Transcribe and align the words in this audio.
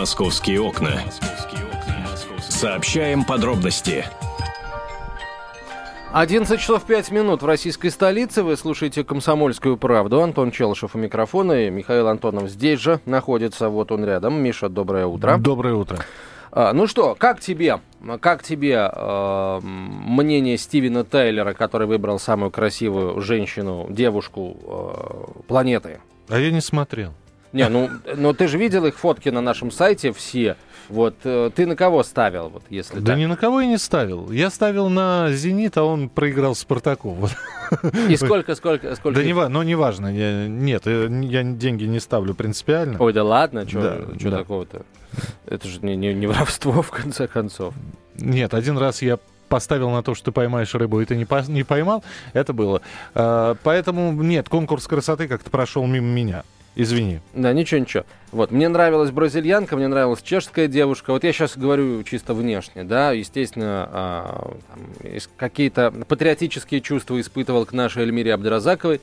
«Московские 0.00 0.62
окна». 0.62 0.98
Сообщаем 2.38 3.22
подробности. 3.22 4.06
11 6.14 6.58
часов 6.58 6.84
5 6.84 7.10
минут 7.10 7.42
в 7.42 7.46
российской 7.46 7.90
столице. 7.90 8.42
Вы 8.42 8.56
слушаете 8.56 9.04
«Комсомольскую 9.04 9.76
правду». 9.76 10.22
Антон 10.22 10.52
Челышев 10.52 10.94
у 10.94 10.98
микрофона. 10.98 11.66
И 11.66 11.68
Михаил 11.68 12.08
Антонов 12.08 12.48
здесь 12.48 12.80
же 12.80 13.00
находится. 13.04 13.68
Вот 13.68 13.92
он 13.92 14.06
рядом. 14.06 14.42
Миша, 14.42 14.70
доброе 14.70 15.04
утро. 15.04 15.36
Доброе 15.36 15.74
утро. 15.74 15.98
А, 16.50 16.72
ну 16.72 16.86
что, 16.86 17.14
как 17.14 17.40
тебе, 17.40 17.80
как 18.20 18.42
тебе 18.42 18.90
э, 18.90 19.60
мнение 19.62 20.56
Стивена 20.56 21.04
Тайлера, 21.04 21.52
который 21.52 21.86
выбрал 21.86 22.18
самую 22.18 22.50
красивую 22.50 23.20
женщину, 23.20 23.86
девушку 23.90 24.56
э, 24.62 25.42
планеты? 25.46 26.00
А 26.30 26.38
я 26.38 26.50
не 26.50 26.62
смотрел. 26.62 27.12
Не, 27.52 27.68
ну, 27.68 27.90
ну 28.16 28.32
ты 28.32 28.46
же 28.48 28.58
видел 28.58 28.86
их 28.86 28.96
фотки 28.98 29.28
на 29.28 29.40
нашем 29.40 29.70
сайте 29.70 30.12
все. 30.12 30.56
Вот 30.88 31.14
э, 31.24 31.50
ты 31.54 31.66
на 31.66 31.76
кого 31.76 32.02
ставил, 32.02 32.48
вот 32.48 32.64
если 32.68 32.98
Да 32.98 33.12
так? 33.12 33.18
ни 33.18 33.26
на 33.26 33.36
кого 33.36 33.60
я 33.60 33.66
не 33.68 33.78
ставил. 33.78 34.30
Я 34.32 34.50
ставил 34.50 34.88
на 34.88 35.30
«Зенит», 35.30 35.76
а 35.76 35.84
он 35.84 36.08
проиграл 36.08 36.54
«Спартаку». 36.56 37.10
Вот. 37.10 37.30
И 38.08 38.16
сколько, 38.16 38.54
сколько, 38.56 38.96
сколько? 38.96 39.20
Да 39.20 39.24
не, 39.24 39.32
ну, 39.32 39.62
неважно. 39.62 40.08
Я, 40.12 40.48
нет, 40.48 40.82
э, 40.86 41.08
я 41.22 41.42
деньги 41.44 41.84
не 41.84 42.00
ставлю 42.00 42.34
принципиально. 42.34 42.96
Ой, 42.98 43.12
да 43.12 43.22
ладно, 43.22 43.68
что 43.68 43.80
Да, 43.80 44.30
да. 44.30 44.38
такого-то? 44.38 44.82
Это 45.46 45.68
же 45.68 45.78
не, 45.82 45.94
не, 45.96 46.12
не 46.12 46.26
воровство, 46.26 46.82
в 46.82 46.90
конце 46.90 47.28
концов. 47.28 47.72
Нет, 48.16 48.52
один 48.54 48.76
раз 48.76 49.00
я 49.02 49.18
поставил 49.48 49.90
на 49.90 50.02
то, 50.02 50.14
что 50.16 50.26
ты 50.26 50.32
поймаешь 50.32 50.74
рыбу, 50.74 51.00
и 51.00 51.04
ты 51.04 51.16
не, 51.16 51.24
по- 51.24 51.44
не 51.48 51.62
поймал. 51.62 52.02
Это 52.32 52.52
было. 52.52 52.82
А, 53.14 53.56
поэтому 53.62 54.10
нет, 54.12 54.48
конкурс 54.48 54.86
красоты 54.88 55.28
как-то 55.28 55.50
прошел 55.50 55.86
мимо 55.86 56.06
меня. 56.06 56.42
Извини. 56.76 57.20
Да, 57.34 57.52
ничего, 57.52 57.80
ничего. 57.80 58.04
Вот, 58.32 58.52
мне 58.52 58.68
нравилась 58.68 59.10
бразильянка, 59.10 59.76
мне 59.76 59.88
нравилась 59.88 60.22
чешская 60.22 60.68
девушка. 60.68 61.10
Вот 61.12 61.24
я 61.24 61.32
сейчас 61.32 61.56
говорю 61.58 62.02
чисто 62.04 62.32
внешне, 62.32 62.84
да, 62.84 63.10
естественно, 63.12 64.52
там, 64.68 64.80
ис- 65.00 65.28
какие-то 65.36 65.92
патриотические 66.06 66.80
чувства 66.80 67.20
испытывал 67.20 67.66
к 67.66 67.72
нашей 67.72 68.02
Эльмире 68.04 68.32
Абдразаковой. 68.34 69.00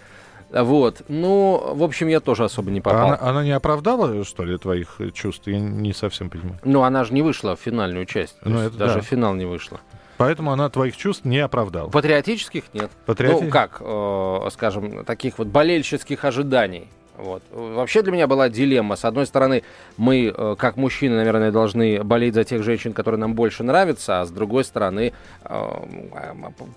Вот, 0.50 1.02
ну, 1.10 1.74
в 1.76 1.84
общем, 1.84 2.08
я 2.08 2.22
тоже 2.22 2.46
особо 2.46 2.72
не 2.72 2.80
А 2.80 2.84
попал. 2.84 3.08
она, 3.08 3.18
она 3.20 3.44
не 3.44 3.52
оправдала, 3.52 4.24
что 4.24 4.46
ли, 4.46 4.58
твоих 4.58 4.96
э, 5.02 5.10
чувств? 5.12 5.46
Я 5.48 5.60
не 5.60 5.92
совсем 5.92 6.30
понимаю. 6.30 6.58
Ну, 6.64 6.84
она 6.84 7.04
же 7.04 7.14
не 7.14 7.22
вышла 7.22 7.58
в 7.58 7.60
финальную 7.60 8.06
часть. 8.06 8.38
Ну, 8.44 8.60
это 8.62 8.78
даже 8.78 8.96
да. 8.96 9.02
в 9.02 9.04
финал 9.06 9.34
не 9.36 9.44
вышла. 9.46 9.82
Поэтому 10.16 10.54
она 10.54 10.70
твоих 10.70 10.96
чувств 10.96 11.26
не 11.26 11.40
оправдала. 11.40 11.90
Патриотических 11.90 12.64
нет. 12.74 12.90
Патриоти- 13.06 13.44
Ну, 13.44 13.50
как, 13.50 13.82
э, 13.82 14.50
скажем, 14.54 15.04
таких 15.04 15.38
вот 15.38 15.48
болельщических 15.48 16.24
ожиданий. 16.24 16.88
Вот. 17.18 17.42
Вообще 17.52 18.04
для 18.04 18.12
меня 18.12 18.28
была 18.28 18.48
дилемма. 18.48 18.96
С 18.96 19.04
одной 19.04 19.26
стороны, 19.26 19.64
мы, 19.98 20.32
э, 20.36 20.56
как 20.58 20.78
мужчины, 20.78 21.16
наверное, 21.16 21.52
должны 21.52 22.04
болеть 22.04 22.36
за 22.36 22.44
тех 22.44 22.62
женщин, 22.64 22.94
которые 22.94 23.20
нам 23.20 23.34
больше 23.34 23.64
нравятся, 23.64 24.22
а 24.22 24.26
с 24.26 24.30
другой 24.32 24.64
стороны, 24.64 25.14
э, 25.44 25.70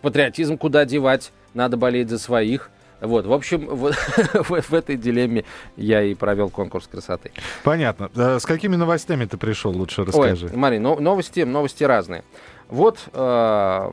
патриотизм 0.02 0.56
куда 0.56 0.84
девать, 0.84 1.32
надо 1.54 1.76
болеть 1.76 2.08
за 2.08 2.18
своих. 2.18 2.70
Вот, 3.00 3.24
в 3.26 3.32
общем, 3.32 3.66
в, 3.66 3.92
в- 3.92 4.70
в 4.70 4.74
этой 4.74 4.96
дилемме 4.96 5.44
я 5.76 6.02
и 6.02 6.14
провел 6.14 6.50
конкурс 6.50 6.86
красоты. 6.86 7.32
Понятно. 7.64 8.10
А 8.16 8.38
С 8.38 8.44
какими 8.46 8.76
новостями 8.76 9.24
ты 9.24 9.36
пришел, 9.36 9.72
лучше 9.72 10.04
расскажи. 10.04 10.46
Ой, 10.50 10.56
Марин, 10.56 10.82
но- 10.82 10.98
новости, 11.00 11.40
новости 11.40 11.84
разные. 11.84 12.24
Вот 12.68 12.98
э, 13.12 13.90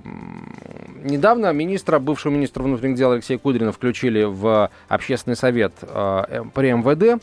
недавно 1.08 1.52
министра, 1.54 2.00
бывшего 2.00 2.32
министра 2.32 2.64
внутренних 2.64 2.98
дел 2.98 3.12
Алексея 3.12 3.38
Кудрина 3.38 3.72
включили 3.72 4.24
в 4.24 4.70
общественный 4.88 5.36
совет 5.36 5.74
э, 5.82 6.44
при 6.54 6.72
МВД. 6.72 7.22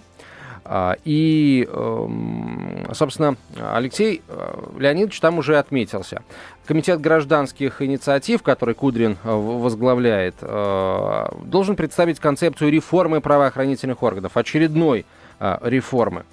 А, 0.66 0.96
И, 1.04 1.68
эм, 1.70 2.88
собственно, 2.94 3.36
Алексей 3.60 4.22
э, 4.26 4.54
Леонидович 4.78 5.20
там 5.20 5.38
уже 5.38 5.58
отметился. 5.58 6.22
Комитет 6.64 7.02
гражданских 7.02 7.82
инициатив, 7.82 8.42
который 8.42 8.74
Кудрин 8.74 9.18
э, 9.22 9.30
возглавляет, 9.30 10.36
э, 10.40 11.26
должен 11.44 11.76
представить 11.76 12.18
концепцию 12.18 12.70
реформы 12.70 13.20
правоохранительных 13.20 14.02
органов, 14.02 14.38
очередной 14.38 15.04
э, 15.38 15.58
реформы. 15.62 16.24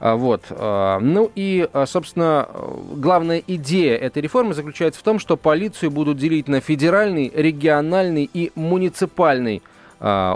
А, 0.00 0.16
Вот. 0.16 0.44
э, 0.50 0.98
Ну 1.00 1.30
и, 1.34 1.68
э, 1.72 1.84
собственно, 1.86 2.48
главная 2.94 3.42
идея 3.46 3.96
этой 3.96 4.22
реформы 4.22 4.54
заключается 4.54 4.98
в 5.00 5.02
том, 5.02 5.18
что 5.18 5.36
полицию 5.36 5.90
будут 5.90 6.16
делить 6.16 6.48
на 6.48 6.60
федеральный, 6.60 7.30
региональный 7.34 8.28
и 8.32 8.50
муниципальный 8.54 9.62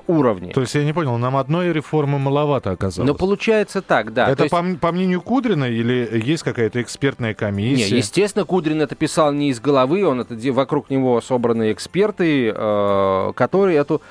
уровни. 0.07 0.53
То 0.53 0.61
есть 0.61 0.75
я 0.75 0.85
не 0.85 0.93
понял, 0.93 1.17
нам 1.17 1.39
одной 1.39 1.73
реформы 1.73 2.19
маловато 2.19 2.73
оказалось. 2.73 3.09
Но 3.09 3.15
получается 3.15 3.81
так, 3.81 4.13
да. 4.13 4.27
То 4.27 4.33
Это 4.33 4.43
есть- 4.43 4.51
по, 4.51 4.63
по 4.89 4.93
мнению 4.93 5.23
Кудрина 5.23 5.65
или 5.65 6.07
есть 6.23 6.43
какая-то 6.43 6.83
экспертная 6.83 7.31
Не, 7.31 7.35
комиссия? 7.35 7.97
естественно, 7.97 8.45
Кудрин 8.45 8.83
это 8.83 8.95
писал 8.95 9.33
не 9.33 9.49
из 9.49 9.61
головы, 9.61 10.05
он 10.07 10.21
это 10.21 10.37
вокруг 10.53 10.91
него 10.91 11.19
собраны 11.23 11.73
эксперты, 11.73 12.53
э, 12.55 13.33
которые 13.35 13.79
эту 13.79 14.03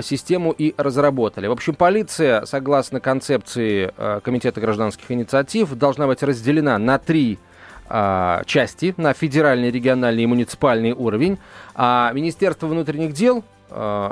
систему 0.00 0.54
и 0.56 0.74
разработали. 0.78 1.48
В 1.48 1.52
общем, 1.52 1.74
полиция, 1.74 2.44
согласно 2.46 3.00
концепции 3.00 3.92
э, 3.96 4.20
Комитета 4.22 4.60
гражданских 4.60 5.10
инициатив, 5.10 5.74
должна 5.74 6.06
быть 6.06 6.22
разделена 6.22 6.78
на 6.78 6.98
три 6.98 7.38
э, 7.90 8.42
части, 8.46 8.94
на 8.96 9.12
федеральный, 9.12 9.70
региональный 9.70 10.22
и 10.22 10.26
муниципальный 10.26 10.92
уровень, 10.92 11.38
а 11.74 12.10
Министерство 12.14 12.66
внутренних 12.66 13.12
дел, 13.12 13.44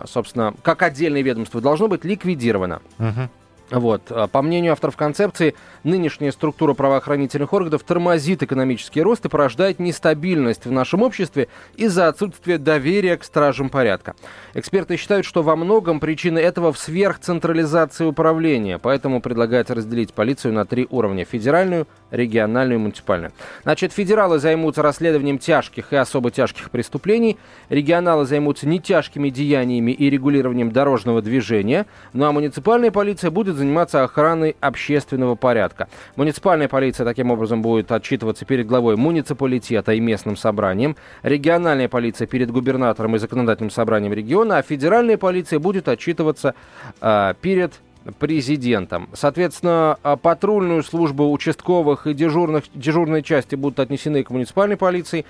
собственно, 0.07 0.55
как 0.63 0.83
отдельное 0.83 1.21
ведомство, 1.21 1.61
должно 1.61 1.87
быть 1.87 2.03
ликвидировано. 2.03 2.81
Мгм. 2.97 3.29
Вот. 3.71 4.03
а, 4.11 4.27
По 4.27 4.43
мнению 4.43 4.73
авторов 4.73 4.97
концепции, 4.97 5.55
нынешняя 5.85 6.33
структура 6.33 6.75
правоохранительных 6.75 7.53
органов 7.53 7.83
тормозит 7.85 8.43
экономический 8.43 9.03
рост 9.03 9.25
и 9.25 9.29
порождает 9.29 9.79
нестабильность 9.79 10.67
в 10.67 10.73
нашем 10.73 11.03
обществе 11.03 11.49
из-за 11.77 12.09
отсутствия 12.09 12.59
доверия 12.59 13.17
к 13.17 13.25
стражам 13.25 13.71
порядка. 13.71 14.15
Эксперты 14.55 14.97
считают, 14.97 15.25
что 15.25 15.43
во 15.43 15.57
многом 15.57 16.01
причина 16.01 16.39
этого 16.39 16.73
в 16.73 16.79
сверхцентрализации 16.79 18.05
управления, 18.05 18.79
поэтому 18.79 19.21
предлагается 19.21 19.75
разделить 19.75 20.13
полицию 20.13 20.55
на 20.55 20.67
три 20.67 20.87
уровня– 20.91 21.25
федеральную, 21.31 21.87
региональную 22.11 22.79
и 22.79 22.83
муниципальную. 22.83 23.33
Значит, 23.63 23.93
федералы 23.93 24.39
займутся 24.39 24.83
расследованием 24.83 25.39
тяжких 25.39 25.93
и 25.93 25.97
особо 25.97 26.31
тяжких 26.31 26.71
преступлений, 26.71 27.39
регионалы 27.69 28.27
займутся 28.27 28.67
нетяжкими 28.67 29.31
деяниями 29.31 29.93
и 29.93 30.11
регулированием 30.11 30.73
дорожного 30.73 31.23
движения, 31.23 31.87
ну 32.13 32.25
а 32.25 32.33
муниципальная 32.33 32.91
полиция 32.91 33.31
будет 33.31 33.60
заниматься 33.61 34.03
охраной 34.03 34.57
общественного 34.61 35.35
порядка. 35.35 35.89
Муниципальная 36.17 36.69
полиция 36.69 37.05
таким 37.05 37.31
образом 37.31 37.63
будет 37.63 37.93
отчитываться 37.93 38.45
перед 38.45 38.67
главой 38.67 38.97
муниципалитета 38.97 39.93
и 39.93 40.01
местным 40.01 40.37
собранием, 40.37 40.97
региональная 41.23 41.89
полиция 41.89 42.27
перед 42.27 42.51
губернатором 42.51 43.17
и 43.17 43.19
законодательным 43.19 43.71
собранием 43.71 44.13
региона, 44.13 44.59
а 44.59 44.63
федеральная 44.63 45.17
полиция 45.17 45.59
будет 45.59 45.89
отчитываться 45.89 46.55
а, 47.01 47.35
перед 47.35 47.75
президентом. 48.19 49.09
Соответственно, 49.13 49.99
а, 50.03 50.17
патрульную 50.17 50.83
службу 50.83 51.31
участковых 51.31 52.07
и 52.07 52.15
дежурных, 52.15 52.65
дежурные 52.75 53.23
части 53.23 53.55
будут 53.55 53.79
отнесены 53.81 54.23
к 54.23 54.31
муниципальной 54.31 54.77
полиции. 54.77 55.27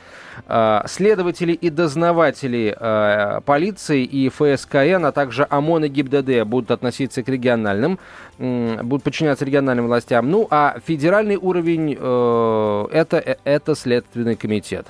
А, 0.47 0.85
Следователи 0.87 1.53
и 1.53 1.71
дознаватели 1.71 2.75
а, 2.79 3.41
полиции 3.41 4.05
и 4.05 4.29
ФСКН, 4.29 5.05
а 5.05 5.13
также 5.13 5.47
ОМОН 5.49 5.87
и 5.87 5.89
ГИБДД 5.89 6.45
будут 6.45 6.71
относиться 6.71 7.23
к 7.23 7.29
региональным, 7.29 7.99
будут 8.39 9.03
подчиняться 9.03 9.45
региональным 9.45 9.87
властям. 9.87 10.31
Ну, 10.31 10.47
а 10.51 10.77
федеральный 10.87 11.37
уровень 11.37 11.97
э, 11.99 12.87
это, 12.93 13.19
э, 13.19 13.37
это 13.45 13.75
Следственный 13.75 14.37
комитет. 14.37 14.87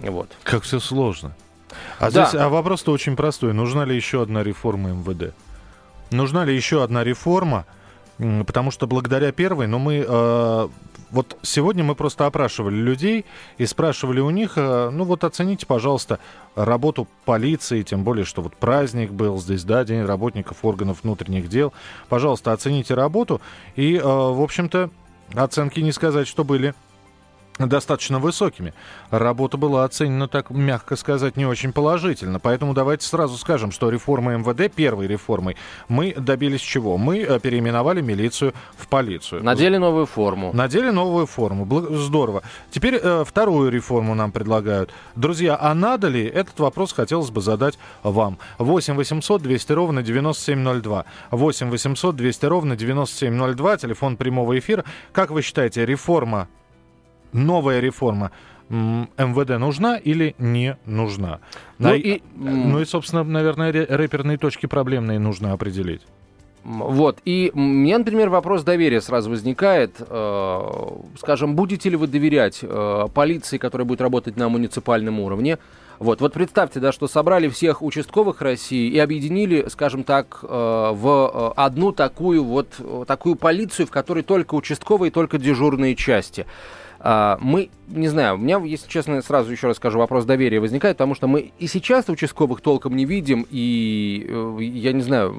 Вот. 0.00 0.30
Как 0.42 0.62
все 0.62 0.80
сложно. 0.80 1.32
А 1.98 2.10
Да. 2.10 2.26
здесь 2.26 2.40
а 2.40 2.48
вопрос-то 2.48 2.92
очень 2.92 3.16
простой. 3.16 3.52
Нужна 3.52 3.84
ли 3.84 3.94
еще 3.94 4.22
одна 4.22 4.42
реформа 4.42 4.90
МВД? 4.90 5.34
Нужна 6.10 6.44
ли 6.44 6.54
еще 6.54 6.82
одна 6.82 7.04
реформа? 7.04 7.66
Потому 8.18 8.70
что 8.70 8.86
благодаря 8.86 9.32
первой, 9.32 9.66
но 9.66 9.78
мы 9.78 10.04
э, 10.06 10.68
вот 11.10 11.38
сегодня 11.42 11.82
мы 11.82 11.94
просто 11.94 12.26
опрашивали 12.26 12.76
людей 12.76 13.24
и 13.58 13.66
спрашивали 13.66 14.20
у 14.20 14.30
них, 14.30 14.52
э, 14.56 14.90
ну 14.90 15.04
вот 15.04 15.24
оцените, 15.24 15.66
пожалуйста, 15.66 16.18
работу 16.54 17.08
полиции, 17.24 17.82
тем 17.82 18.04
более, 18.04 18.24
что 18.24 18.42
вот 18.42 18.54
праздник 18.54 19.10
был 19.10 19.38
здесь, 19.38 19.64
да, 19.64 19.84
День 19.84 20.04
работников 20.04 20.58
органов 20.64 20.98
внутренних 21.02 21.48
дел. 21.48 21.72
Пожалуйста, 22.08 22.52
оцените 22.52 22.94
работу. 22.94 23.40
И, 23.74 23.96
э, 23.96 24.02
в 24.02 24.42
общем-то, 24.42 24.90
оценки 25.34 25.80
не 25.80 25.92
сказать, 25.92 26.28
что 26.28 26.44
были 26.44 26.74
достаточно 27.66 28.18
высокими. 28.18 28.74
Работа 29.10 29.56
была 29.56 29.84
оценена, 29.84 30.28
так 30.28 30.50
мягко 30.50 30.96
сказать, 30.96 31.36
не 31.36 31.46
очень 31.46 31.72
положительно. 31.72 32.38
Поэтому 32.40 32.74
давайте 32.74 33.06
сразу 33.06 33.36
скажем, 33.36 33.72
что 33.72 33.90
реформа 33.90 34.36
МВД, 34.36 34.72
первой 34.72 35.06
реформой, 35.06 35.56
мы 35.88 36.14
добились 36.14 36.60
чего? 36.60 36.96
Мы 36.96 37.20
э, 37.20 37.40
переименовали 37.40 38.00
милицию 38.00 38.54
в 38.76 38.88
полицию. 38.88 39.42
Надели 39.44 39.76
новую 39.76 40.06
форму. 40.06 40.52
Надели 40.52 40.90
новую 40.90 41.26
форму. 41.26 41.66
Здорово. 41.96 42.42
Теперь 42.70 42.96
э, 43.02 43.24
вторую 43.26 43.70
реформу 43.70 44.14
нам 44.14 44.32
предлагают. 44.32 44.90
Друзья, 45.16 45.58
а 45.60 45.74
надо 45.74 46.08
ли? 46.08 46.24
Этот 46.24 46.58
вопрос 46.60 46.92
хотелось 46.92 47.30
бы 47.30 47.40
задать 47.40 47.78
вам. 48.02 48.38
8 48.58 48.94
800 48.94 49.42
200 49.42 49.72
ровно 49.72 50.02
9702. 50.02 51.04
8 51.30 51.70
800 51.70 52.16
200 52.16 52.46
ровно 52.46 52.76
9702. 52.76 53.76
Телефон 53.76 54.16
прямого 54.16 54.58
эфира. 54.58 54.84
Как 55.12 55.30
вы 55.30 55.42
считаете, 55.42 55.84
реформа 55.84 56.48
новая 57.32 57.80
реформа 57.80 58.30
МВД 58.68 59.58
нужна 59.58 59.96
или 59.96 60.34
не 60.38 60.76
нужна? 60.86 61.40
Ну, 61.78 61.88
На... 61.88 61.94
и... 61.94 62.22
ну 62.36 62.80
и, 62.80 62.84
собственно, 62.84 63.24
наверное, 63.24 63.72
рэперные 63.72 64.38
точки 64.38 64.66
проблемные 64.66 65.18
нужно 65.18 65.52
определить. 65.52 66.02
Вот. 66.64 67.18
И 67.24 67.50
меня, 67.54 67.98
например, 67.98 68.28
вопрос 68.28 68.62
доверия 68.62 69.00
сразу 69.00 69.30
возникает. 69.30 69.96
Э, 69.98 70.60
скажем, 71.18 71.54
будете 71.56 71.88
ли 71.88 71.96
вы 71.96 72.06
доверять 72.06 72.58
э, 72.62 73.06
полиции, 73.14 73.56
которая 73.56 73.86
будет 73.86 74.00
работать 74.00 74.36
на 74.36 74.48
муниципальном 74.48 75.20
уровне? 75.20 75.58
Вот, 75.98 76.20
вот 76.20 76.32
представьте, 76.32 76.80
да, 76.80 76.92
что 76.92 77.08
собрали 77.08 77.48
всех 77.48 77.82
участковых 77.82 78.40
России 78.40 78.90
и 78.90 78.98
объединили, 78.98 79.66
скажем 79.68 80.04
так, 80.04 80.40
э, 80.42 80.46
в 80.48 81.52
одну 81.56 81.92
такую 81.92 82.44
вот 82.44 82.68
такую 83.06 83.36
полицию, 83.36 83.86
в 83.86 83.90
которой 83.90 84.22
только 84.22 84.54
участковые, 84.54 85.10
только 85.10 85.38
дежурные 85.38 85.96
части. 85.96 86.46
А, 87.02 87.38
мы, 87.40 87.70
не 87.88 88.08
знаю, 88.08 88.34
у 88.34 88.38
меня, 88.38 88.58
если 88.58 88.86
честно, 88.86 89.22
сразу 89.22 89.50
еще 89.50 89.68
раз 89.68 89.78
скажу, 89.78 89.98
вопрос 89.98 90.26
доверия 90.26 90.60
возникает, 90.60 90.98
потому 90.98 91.14
что 91.14 91.28
мы 91.28 91.52
и 91.58 91.66
сейчас 91.66 92.10
участковых 92.10 92.60
толком 92.60 92.94
не 92.94 93.06
видим, 93.06 93.46
и 93.50 94.26
э, 94.28 94.58
я 94.60 94.92
не 94.92 95.00
знаю, 95.00 95.34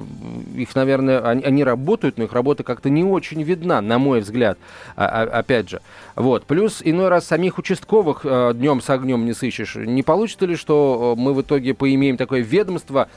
их, 0.56 0.74
наверное, 0.74 1.20
они, 1.20 1.44
они 1.44 1.62
работают, 1.62 2.18
но 2.18 2.24
их 2.24 2.32
работа 2.32 2.64
как-то 2.64 2.90
не 2.90 3.04
очень 3.04 3.42
видна, 3.44 3.80
на 3.80 4.00
мой 4.00 4.20
взгляд, 4.22 4.58
а, 4.96 5.06
а, 5.06 5.38
опять 5.38 5.70
же. 5.70 5.80
Вот. 6.16 6.46
Плюс 6.46 6.82
иной 6.84 7.08
раз 7.08 7.26
самих 7.26 7.58
участковых 7.58 8.22
э, 8.24 8.54
днем 8.54 8.80
с 8.80 8.90
огнем 8.90 9.24
не 9.24 9.32
сыщешь. 9.32 9.76
Не 9.76 10.02
получится 10.02 10.46
ли, 10.46 10.56
что 10.56 11.14
э, 11.16 11.20
мы 11.20 11.32
в 11.32 11.42
итоге 11.42 11.74
поимеем 11.74 12.16
такое 12.16 12.40
ведомство 12.40 13.08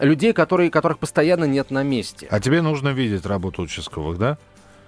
людей, 0.00 0.32
которые, 0.32 0.70
которых 0.70 0.98
постоянно 0.98 1.44
нет 1.44 1.70
на 1.70 1.82
месте? 1.82 2.26
А 2.30 2.40
тебе 2.40 2.62
нужно 2.62 2.90
видеть 2.90 3.26
работу 3.26 3.62
участковых, 3.62 4.18
да? 4.18 4.38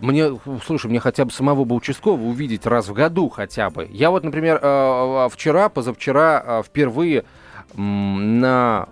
Мне, 0.00 0.38
слушай, 0.64 0.88
мне 0.88 1.00
хотя 1.00 1.24
бы 1.24 1.30
самого 1.30 1.64
бы 1.64 1.74
участкового 1.74 2.26
увидеть 2.26 2.66
раз 2.66 2.88
в 2.88 2.92
году 2.92 3.28
хотя 3.28 3.70
бы. 3.70 3.88
Я 3.90 4.10
вот, 4.10 4.24
например, 4.24 4.58
э, 4.62 5.28
вчера, 5.32 5.68
позавчера 5.68 6.42
э, 6.44 6.62
впервые 6.64 7.24
на, 7.74 8.88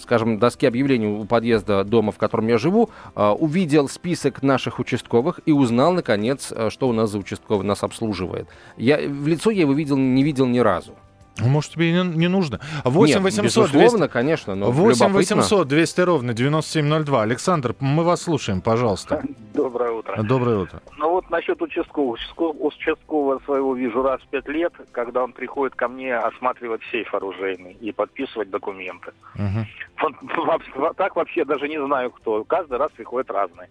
скажем, 0.00 0.38
доске 0.38 0.68
объявлений 0.68 1.06
у 1.06 1.24
подъезда 1.24 1.84
дома, 1.84 2.12
в 2.12 2.18
котором 2.18 2.48
я 2.48 2.58
живу, 2.58 2.90
э, 3.14 3.28
увидел 3.28 3.88
список 3.88 4.42
наших 4.42 4.78
участковых 4.78 5.40
и 5.46 5.52
узнал, 5.52 5.92
наконец, 5.92 6.52
что 6.68 6.88
у 6.88 6.92
нас 6.92 7.10
за 7.10 7.18
участковый 7.18 7.66
нас 7.66 7.82
обслуживает. 7.82 8.48
Я, 8.76 8.98
в 8.98 9.26
лицо 9.26 9.50
я 9.50 9.62
его 9.62 9.72
видел, 9.72 9.96
не 9.96 10.22
видел 10.22 10.46
ни 10.46 10.58
разу. 10.58 10.94
Ну, 11.40 11.48
может, 11.48 11.72
тебе 11.72 11.92
не, 11.92 12.16
не 12.16 12.28
нужно. 12.28 12.60
8 12.84 13.14
Нет, 13.14 13.22
800 13.22 13.70
200... 13.70 14.08
конечно. 14.08 14.54
Но 14.54 14.70
8 14.70 15.12
800 15.12 15.68
200 15.68 16.00
ровно 16.00 16.34
9702. 16.34 17.22
Александр, 17.22 17.74
мы 17.80 18.02
вас 18.04 18.22
слушаем, 18.22 18.60
пожалуйста. 18.60 19.22
Доброе 19.54 19.92
утро. 19.92 20.22
Доброе 20.22 20.58
утро. 20.58 20.82
Ну 20.96 21.10
вот 21.10 21.30
насчет 21.30 21.60
участкового. 21.62 22.18
Участкового 22.36 23.40
своего 23.44 23.74
вижу 23.74 24.02
раз 24.02 24.20
в 24.22 24.26
пять 24.28 24.48
лет, 24.48 24.72
когда 24.92 25.22
он 25.22 25.32
приходит 25.32 25.74
ко 25.74 25.88
мне 25.88 26.16
осматривать 26.16 26.80
сейф 26.90 27.14
оружейный 27.14 27.72
и 27.80 27.92
подписывать 27.92 28.50
документы. 28.50 29.12
Угу. 29.34 30.12
Вот, 30.44 30.96
так 30.96 31.16
вообще 31.16 31.44
даже 31.44 31.68
не 31.68 31.80
знаю 31.84 32.10
кто. 32.10 32.44
Каждый 32.44 32.78
раз 32.78 32.90
приходят 32.92 33.30
разные 33.30 33.68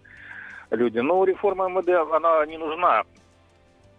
люди. 0.72 1.00
Но 1.00 1.24
реформа 1.24 1.68
МВД, 1.70 1.90
она 2.14 2.46
не 2.46 2.58
нужна. 2.58 3.04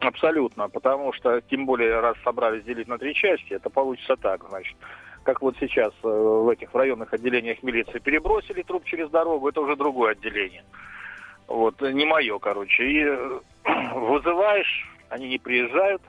Абсолютно, 0.01 0.69
потому 0.69 1.13
что, 1.13 1.41
тем 1.41 1.67
более, 1.67 1.99
раз 2.01 2.17
собрались 2.23 2.63
делить 2.65 2.87
на 2.87 2.99
три 2.99 3.15
части, 3.15 3.55
это 3.55 3.69
получится 3.69 4.17
так, 4.17 4.45
значит. 4.49 4.77
Как 5.25 5.43
вот 5.43 5.57
сейчас 5.59 5.93
э, 6.05 6.09
в 6.09 6.49
этих 6.49 6.73
районных 6.73 7.13
отделениях 7.13 7.63
милиции 7.63 7.99
перебросили 7.99 8.63
труп 8.63 8.85
через 8.85 9.11
дорогу, 9.11 9.49
это 9.49 9.61
уже 9.61 9.75
другое 9.77 10.13
отделение. 10.13 10.65
Вот, 11.49 11.81
не 11.81 12.05
мое, 12.05 12.39
короче. 12.39 12.85
И 12.85 13.05
э, 13.05 13.41
вызываешь, 13.95 14.89
они 15.09 15.29
не 15.29 15.39
приезжают, 15.39 16.03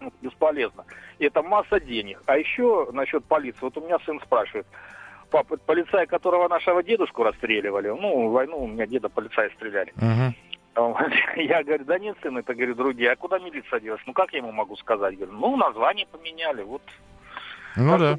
ну, 0.00 0.10
бесполезно. 0.22 0.84
И 1.18 1.26
это 1.26 1.42
масса 1.42 1.80
денег. 1.80 2.22
А 2.26 2.38
еще 2.38 2.88
насчет 2.92 3.24
полиции. 3.24 3.60
Вот 3.60 3.76
у 3.76 3.82
меня 3.82 3.98
сын 4.06 4.18
спрашивает, 4.20 4.66
папа, 5.30 5.56
полицай, 5.58 6.06
которого 6.06 6.48
нашего 6.48 6.82
дедушку 6.82 7.22
расстреливали, 7.22 7.88
ну, 7.88 8.30
войну 8.30 8.64
у 8.64 8.66
меня 8.66 8.86
деда 8.86 9.08
полицаи 9.08 9.50
стреляли. 9.56 9.92
Uh-huh. 9.96 10.32
Я 11.36 11.62
говорю, 11.62 11.84
да 11.84 11.98
нет, 11.98 12.16
сын, 12.22 12.36
это, 12.36 12.54
говорю, 12.54 12.74
другие. 12.74 13.12
А 13.12 13.16
куда 13.16 13.38
милиция 13.38 13.80
делась? 13.80 14.00
Ну, 14.06 14.12
как 14.12 14.32
я 14.32 14.38
ему 14.38 14.52
могу 14.52 14.76
сказать? 14.76 15.16
Говорю, 15.16 15.32
ну, 15.32 15.56
название 15.56 16.06
поменяли, 16.06 16.62
вот. 16.62 16.82
Ну, 17.76 17.98
да. 17.98 18.16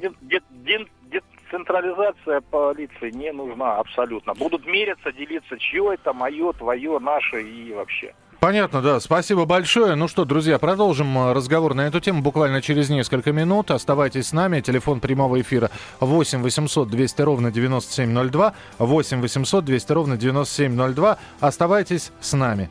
Децентрализация 1.50 2.40
полиции 2.40 3.10
не 3.10 3.32
нужна 3.32 3.76
абсолютно. 3.76 4.34
Будут 4.34 4.66
мериться, 4.66 5.12
делиться, 5.12 5.58
чье 5.58 5.94
это, 5.94 6.12
мое, 6.12 6.52
твое, 6.52 6.98
наше 6.98 7.42
и 7.42 7.72
вообще. 7.72 8.14
Понятно, 8.40 8.82
да. 8.82 9.00
Спасибо 9.00 9.44
большое. 9.44 9.94
Ну 9.94 10.08
что, 10.08 10.24
друзья, 10.24 10.58
продолжим 10.58 11.16
э, 11.18 11.32
разговор 11.32 11.74
на 11.74 11.82
эту 11.82 12.00
тему 12.00 12.22
буквально 12.22 12.60
через 12.60 12.88
несколько 12.90 13.32
минут. 13.32 13.70
Оставайтесь 13.70 14.28
с 14.28 14.32
нами. 14.32 14.60
Телефон 14.60 15.00
прямого 15.00 15.40
эфира 15.40 15.70
8 16.00 16.42
800 16.42 16.88
200 16.88 17.22
ровно 17.22 17.50
9702. 17.50 18.54
8 18.78 19.20
800 19.20 19.64
200 19.64 19.92
ровно 19.92 20.16
9702. 20.16 21.18
Оставайтесь 21.40 22.12
с 22.20 22.34
нами. 22.34 22.70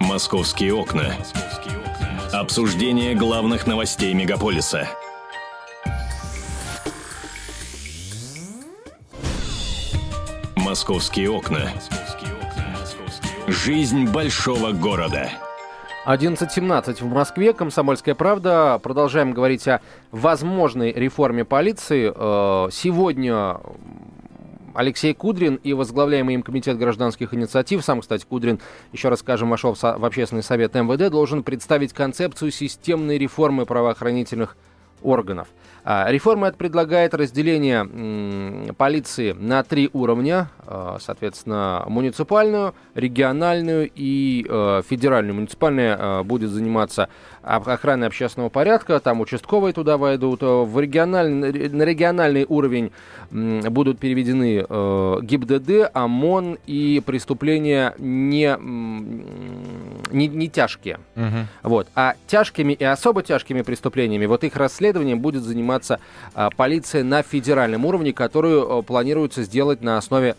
Московские 0.00 0.74
окна. 0.74 1.14
Обсуждение 2.32 3.14
главных 3.14 3.66
новостей 3.66 4.14
мегаполиса. 4.14 4.88
Московские 10.56 11.30
окна. 11.30 11.72
Жизнь 13.50 14.04
большого 14.12 14.72
города. 14.72 15.30
11.17 16.04 17.02
в 17.02 17.06
Москве. 17.06 17.54
Комсомольская 17.54 18.14
правда. 18.14 18.78
Продолжаем 18.82 19.32
говорить 19.32 19.66
о 19.66 19.80
возможной 20.10 20.92
реформе 20.92 21.46
полиции. 21.46 22.12
Э, 22.14 22.68
сегодня 22.70 23.58
Алексей 24.74 25.14
Кудрин 25.14 25.54
и 25.54 25.72
возглавляемый 25.72 26.34
им 26.34 26.42
Комитет 26.42 26.76
гражданских 26.76 27.32
инициатив, 27.32 27.82
сам, 27.82 28.02
кстати, 28.02 28.26
Кудрин, 28.26 28.60
еще 28.92 29.08
раз 29.08 29.20
скажем, 29.20 29.48
вошел 29.48 29.72
в, 29.72 29.82
в 29.82 30.04
Общественный 30.04 30.42
совет 30.42 30.74
МВД, 30.74 31.10
должен 31.10 31.42
представить 31.42 31.94
концепцию 31.94 32.50
системной 32.50 33.16
реформы 33.16 33.64
правоохранительных 33.64 34.58
органов. 35.02 35.48
А, 35.90 36.04
реформа 36.10 36.48
это 36.48 36.58
предлагает 36.58 37.14
разделение 37.14 38.74
полиции 38.74 39.32
на 39.32 39.62
три 39.62 39.88
уровня, 39.94 40.50
а, 40.66 40.98
соответственно, 41.00 41.82
муниципальную, 41.88 42.74
региональную 42.94 43.90
и 43.94 44.44
э, 44.46 44.82
федеральную. 44.86 45.34
Муниципальная 45.36 45.96
э, 45.96 46.22
будет 46.24 46.50
заниматься 46.50 47.08
охраной 47.42 48.08
общественного 48.08 48.50
порядка, 48.50 49.00
там 49.00 49.22
участковые 49.22 49.72
туда 49.72 49.96
войдут. 49.96 50.42
Э, 50.42 50.64
в 50.64 50.78
региональный, 50.78 51.70
на 51.70 51.82
региональный 51.84 52.44
уровень 52.46 52.92
будут 53.30 53.98
переведены 53.98 54.66
ГИБДД, 55.22 55.90
ОМОН 55.94 56.58
и 56.66 57.02
преступления 57.04 57.94
не, 57.98 58.56
не, 58.58 60.28
не 60.28 60.48
тяжкие. 60.48 60.98
Угу. 61.16 61.24
Вот. 61.62 61.88
А 61.94 62.14
тяжкими 62.26 62.72
и 62.74 62.84
особо 62.84 63.22
тяжкими 63.22 63.62
преступлениями, 63.62 64.26
вот 64.26 64.44
их 64.44 64.56
расследованием 64.56 65.20
будет 65.20 65.44
заниматься 65.44 65.77
полиция 66.56 67.04
на 67.04 67.22
федеральном 67.22 67.84
уровне, 67.84 68.12
которую 68.12 68.82
планируется 68.82 69.42
сделать 69.42 69.82
на 69.82 69.98
основе 69.98 70.34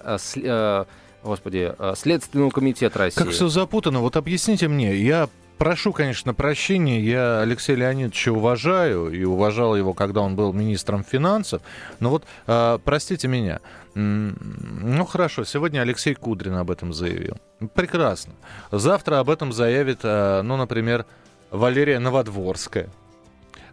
господи, 1.24 1.74
Следственного 1.96 2.50
комитета 2.50 3.00
России. 3.00 3.20
Как 3.20 3.30
все 3.30 3.50
запутано. 3.50 4.00
Вот 4.00 4.16
объясните 4.16 4.68
мне, 4.70 4.96
я 4.96 5.28
прошу, 5.58 5.92
конечно, 5.92 6.34
прощения. 6.34 7.02
Я 7.02 7.42
Алексея 7.42 7.76
Леонидовича 7.76 8.32
уважаю 8.32 9.10
и 9.10 9.24
уважал 9.26 9.76
его, 9.76 9.94
когда 9.94 10.22
он 10.22 10.36
был 10.36 10.54
министром 10.54 11.04
финансов. 11.04 11.62
Но 12.00 12.10
вот 12.10 12.24
э, 12.48 12.80
простите 12.84 13.28
меня. 13.28 13.60
Ну 13.96 15.06
хорошо, 15.06 15.44
сегодня 15.44 15.82
Алексей 15.82 16.16
Кудрин 16.16 16.56
об 16.56 16.72
этом 16.72 16.94
заявил. 16.94 17.38
Прекрасно. 17.74 18.34
Завтра 18.72 19.20
об 19.20 19.30
этом 19.30 19.52
заявит, 19.52 20.00
э, 20.04 20.42
ну, 20.42 20.56
например, 20.56 21.06
Валерия 21.52 22.00
Новодворская. 22.00 22.90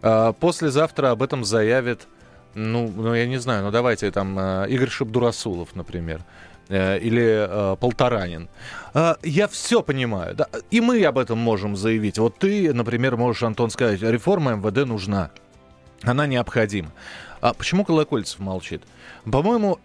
Э, 0.01 0.33
послезавтра 0.39 1.11
об 1.11 1.23
этом 1.23 1.43
заявит, 1.43 2.07
ну, 2.55 2.91
ну, 2.95 3.13
я 3.13 3.25
не 3.27 3.37
знаю, 3.37 3.63
ну 3.63 3.71
давайте 3.71 4.11
там 4.11 4.37
э, 4.37 4.67
Игорь 4.69 4.89
Шабдурасулов, 4.89 5.75
например. 5.75 6.21
э, 6.69 6.99
или 6.99 7.47
э, 7.47 7.75
Полторанин. 7.79 8.49
Я 9.23 9.47
все 9.47 9.83
понимаю, 9.83 10.35
да, 10.35 10.47
и 10.71 10.81
мы 10.81 11.03
об 11.05 11.19
этом 11.19 11.37
можем 11.37 11.75
заявить. 11.75 12.17
Вот 12.17 12.39
ты, 12.39 12.73
например, 12.73 13.15
можешь, 13.15 13.43
Антон, 13.43 13.69
сказать, 13.69 14.01
реформа 14.01 14.53
МВД 14.55 14.87
нужна, 14.87 15.29
она 16.01 16.25
необходима. 16.25 16.91
А 17.39 17.53
почему 17.53 17.85
Колокольцев 17.85 18.39
молчит? 18.39 18.81
По-моему, 19.31 19.79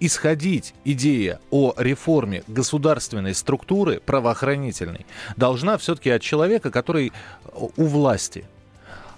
исходить 0.00 0.74
идея 0.84 1.40
о 1.50 1.72
реформе 1.78 2.42
государственной 2.46 3.34
структуры 3.34 4.00
правоохранительной 4.04 5.06
должна 5.36 5.78
все-таки 5.78 6.10
от 6.10 6.20
человека, 6.20 6.70
который 6.70 7.12
у 7.54 7.84
власти. 7.84 8.44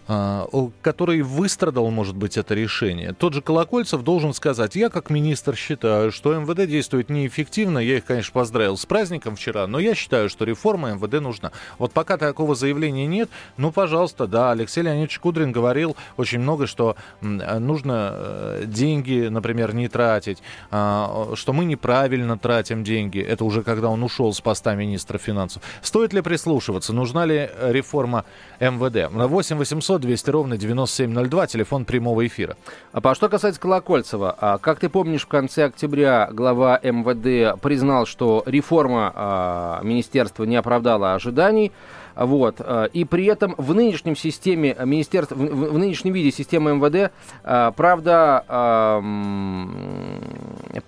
А, 0.06 0.46
который 0.82 1.22
выстрадал, 1.22 1.90
может 1.90 2.14
быть, 2.14 2.36
это 2.36 2.54
решение. 2.54 3.14
Тот 3.14 3.32
же 3.32 3.40
Колокольцев 3.40 4.02
должен 4.02 4.34
сказать, 4.34 4.76
я 4.76 4.90
как 4.90 5.08
министр 5.08 5.56
считаю, 5.56 6.12
что 6.12 6.34
МВД 6.34 6.68
действует 6.68 7.08
неэффективно. 7.08 7.78
Я 7.78 7.96
их, 7.96 8.04
конечно, 8.04 8.32
поздравил 8.32 8.76
с 8.76 8.84
праздником 8.84 9.36
вчера, 9.36 9.66
но 9.66 9.78
я 9.78 9.94
считаю, 9.94 10.28
что 10.28 10.44
реформа 10.44 10.92
МВД 10.92 11.22
нужна. 11.22 11.52
Вот 11.78 11.92
пока 11.92 12.18
такого 12.18 12.54
заявления 12.54 13.06
нет, 13.06 13.30
ну, 13.56 13.72
пожалуйста, 13.72 14.26
да, 14.26 14.50
Алексей 14.50 14.82
Леонидович 14.82 15.18
Кудрин 15.20 15.52
говорил 15.52 15.96
очень 16.18 16.40
много, 16.40 16.66
что 16.66 16.96
нужно 17.22 18.10
э, 18.12 18.62
деньги, 18.66 19.28
например, 19.30 19.74
не 19.74 19.88
тратить, 19.88 20.42
а, 20.70 21.32
что 21.34 21.54
мы 21.54 21.64
неправильно 21.64 22.36
тратим 22.36 22.84
деньги. 22.84 23.20
Это 23.20 23.44
уже 23.44 23.62
когда 23.62 23.88
он 23.88 24.02
ушел 24.02 24.34
с 24.34 24.40
поста 24.42 24.74
министра 24.74 25.16
финансов. 25.16 25.62
Стоит 25.80 26.12
ли 26.12 26.20
прислушиваться? 26.20 26.92
Нужна 26.92 27.24
ли 27.24 27.48
реформа 27.62 28.26
МВД? 28.60 29.10
На 29.10 29.28
8 29.28 29.56
800 29.56 29.93
800 29.94 30.00
200 30.00 30.30
ровно 30.30 30.56
9702, 30.56 31.46
телефон 31.46 31.84
прямого 31.84 32.26
эфира. 32.26 32.56
А 32.92 33.00
по 33.00 33.14
что 33.14 33.28
касается 33.28 33.60
Колокольцева, 33.60 34.34
а, 34.38 34.58
как 34.58 34.78
ты 34.80 34.88
помнишь, 34.88 35.22
в 35.22 35.28
конце 35.28 35.64
октября 35.64 36.28
глава 36.32 36.78
МВД 36.82 37.60
признал, 37.60 38.06
что 38.06 38.42
реформа 38.46 39.12
а, 39.14 39.80
министерства 39.82 40.44
не 40.44 40.56
оправдала 40.56 41.14
ожиданий. 41.14 41.72
Вот. 42.16 42.56
Э, 42.58 42.88
и 42.92 43.04
при 43.04 43.26
этом 43.26 43.54
в 43.58 43.74
нынешнем 43.74 44.16
системе 44.16 44.76
министерства, 44.84 45.34
в 45.34 45.78
нынешнем 45.78 46.12
виде 46.12 46.30
системы 46.30 46.74
МВД, 46.74 47.12
э, 47.44 47.72
правда, 47.76 48.44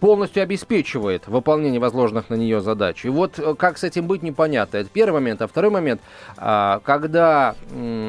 полностью 0.00 0.42
обеспечивает 0.42 1.26
выполнение 1.26 1.80
возложенных 1.80 2.30
на 2.30 2.34
нее 2.34 2.60
задач. 2.60 3.04
И 3.04 3.08
вот 3.08 3.38
э, 3.38 3.54
как 3.54 3.78
с 3.78 3.84
этим 3.84 4.06
быть, 4.06 4.22
непонятно. 4.22 4.78
Это 4.78 4.90
первый 4.92 5.14
момент. 5.14 5.42
А 5.42 5.46
второй 5.46 5.70
момент, 5.70 6.00
когда 6.36 7.54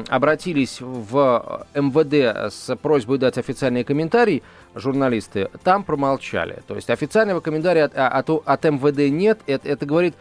обратились 0.08 0.80
в 0.80 1.66
МВД 1.74 2.52
с 2.52 2.76
просьбой 2.76 3.18
дать 3.18 3.38
официальный 3.38 3.84
комментарий, 3.84 4.42
журналисты, 4.74 5.50
там 5.62 5.82
промолчали. 5.82 6.62
То 6.66 6.74
есть 6.74 6.90
официального 6.90 7.40
комментария 7.40 7.84
от, 7.84 7.96
от, 7.96 8.42
от 8.44 8.64
МВД 8.64 9.10
нет. 9.10 9.40
Это, 9.46 9.68
это 9.68 9.86
говорит 9.86 10.14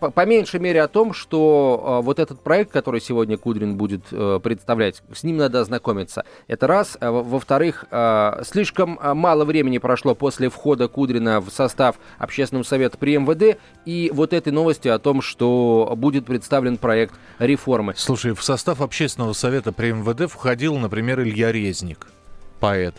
по, 0.00 0.26
меньшей 0.26 0.60
мере 0.60 0.82
о 0.82 0.88
том, 0.88 1.12
что 1.12 2.00
э, 2.00 2.04
вот 2.04 2.18
этот 2.18 2.40
проект, 2.40 2.70
который 2.70 3.00
сегодня 3.00 3.36
Кудрин 3.36 3.76
будет 3.76 4.02
э, 4.10 4.40
представлять, 4.42 5.02
с 5.12 5.22
ним 5.24 5.38
надо 5.38 5.60
ознакомиться. 5.60 6.24
Это 6.48 6.66
раз. 6.66 6.96
Э, 7.00 7.10
во-вторых, 7.10 7.84
э, 7.90 8.42
слишком 8.44 8.98
мало 9.02 9.44
времени 9.44 9.78
прошло 9.78 10.14
после 10.14 10.48
входа 10.48 10.88
Кудрина 10.88 11.40
в 11.40 11.50
состав 11.50 11.96
Общественного 12.18 12.64
совета 12.64 12.98
при 12.98 13.16
МВД 13.16 13.58
и 13.84 14.10
вот 14.12 14.32
этой 14.32 14.52
новости 14.52 14.88
о 14.88 14.98
том, 14.98 15.22
что 15.22 15.94
будет 15.96 16.26
представлен 16.26 16.76
проект 16.76 17.14
реформы. 17.38 17.94
Слушай, 17.96 18.32
в 18.32 18.42
состав 18.42 18.80
Общественного 18.80 19.32
совета 19.32 19.72
при 19.72 19.92
МВД 19.92 20.30
входил, 20.30 20.76
например, 20.76 21.20
Илья 21.20 21.52
Резник, 21.52 22.08
поэт. 22.60 22.94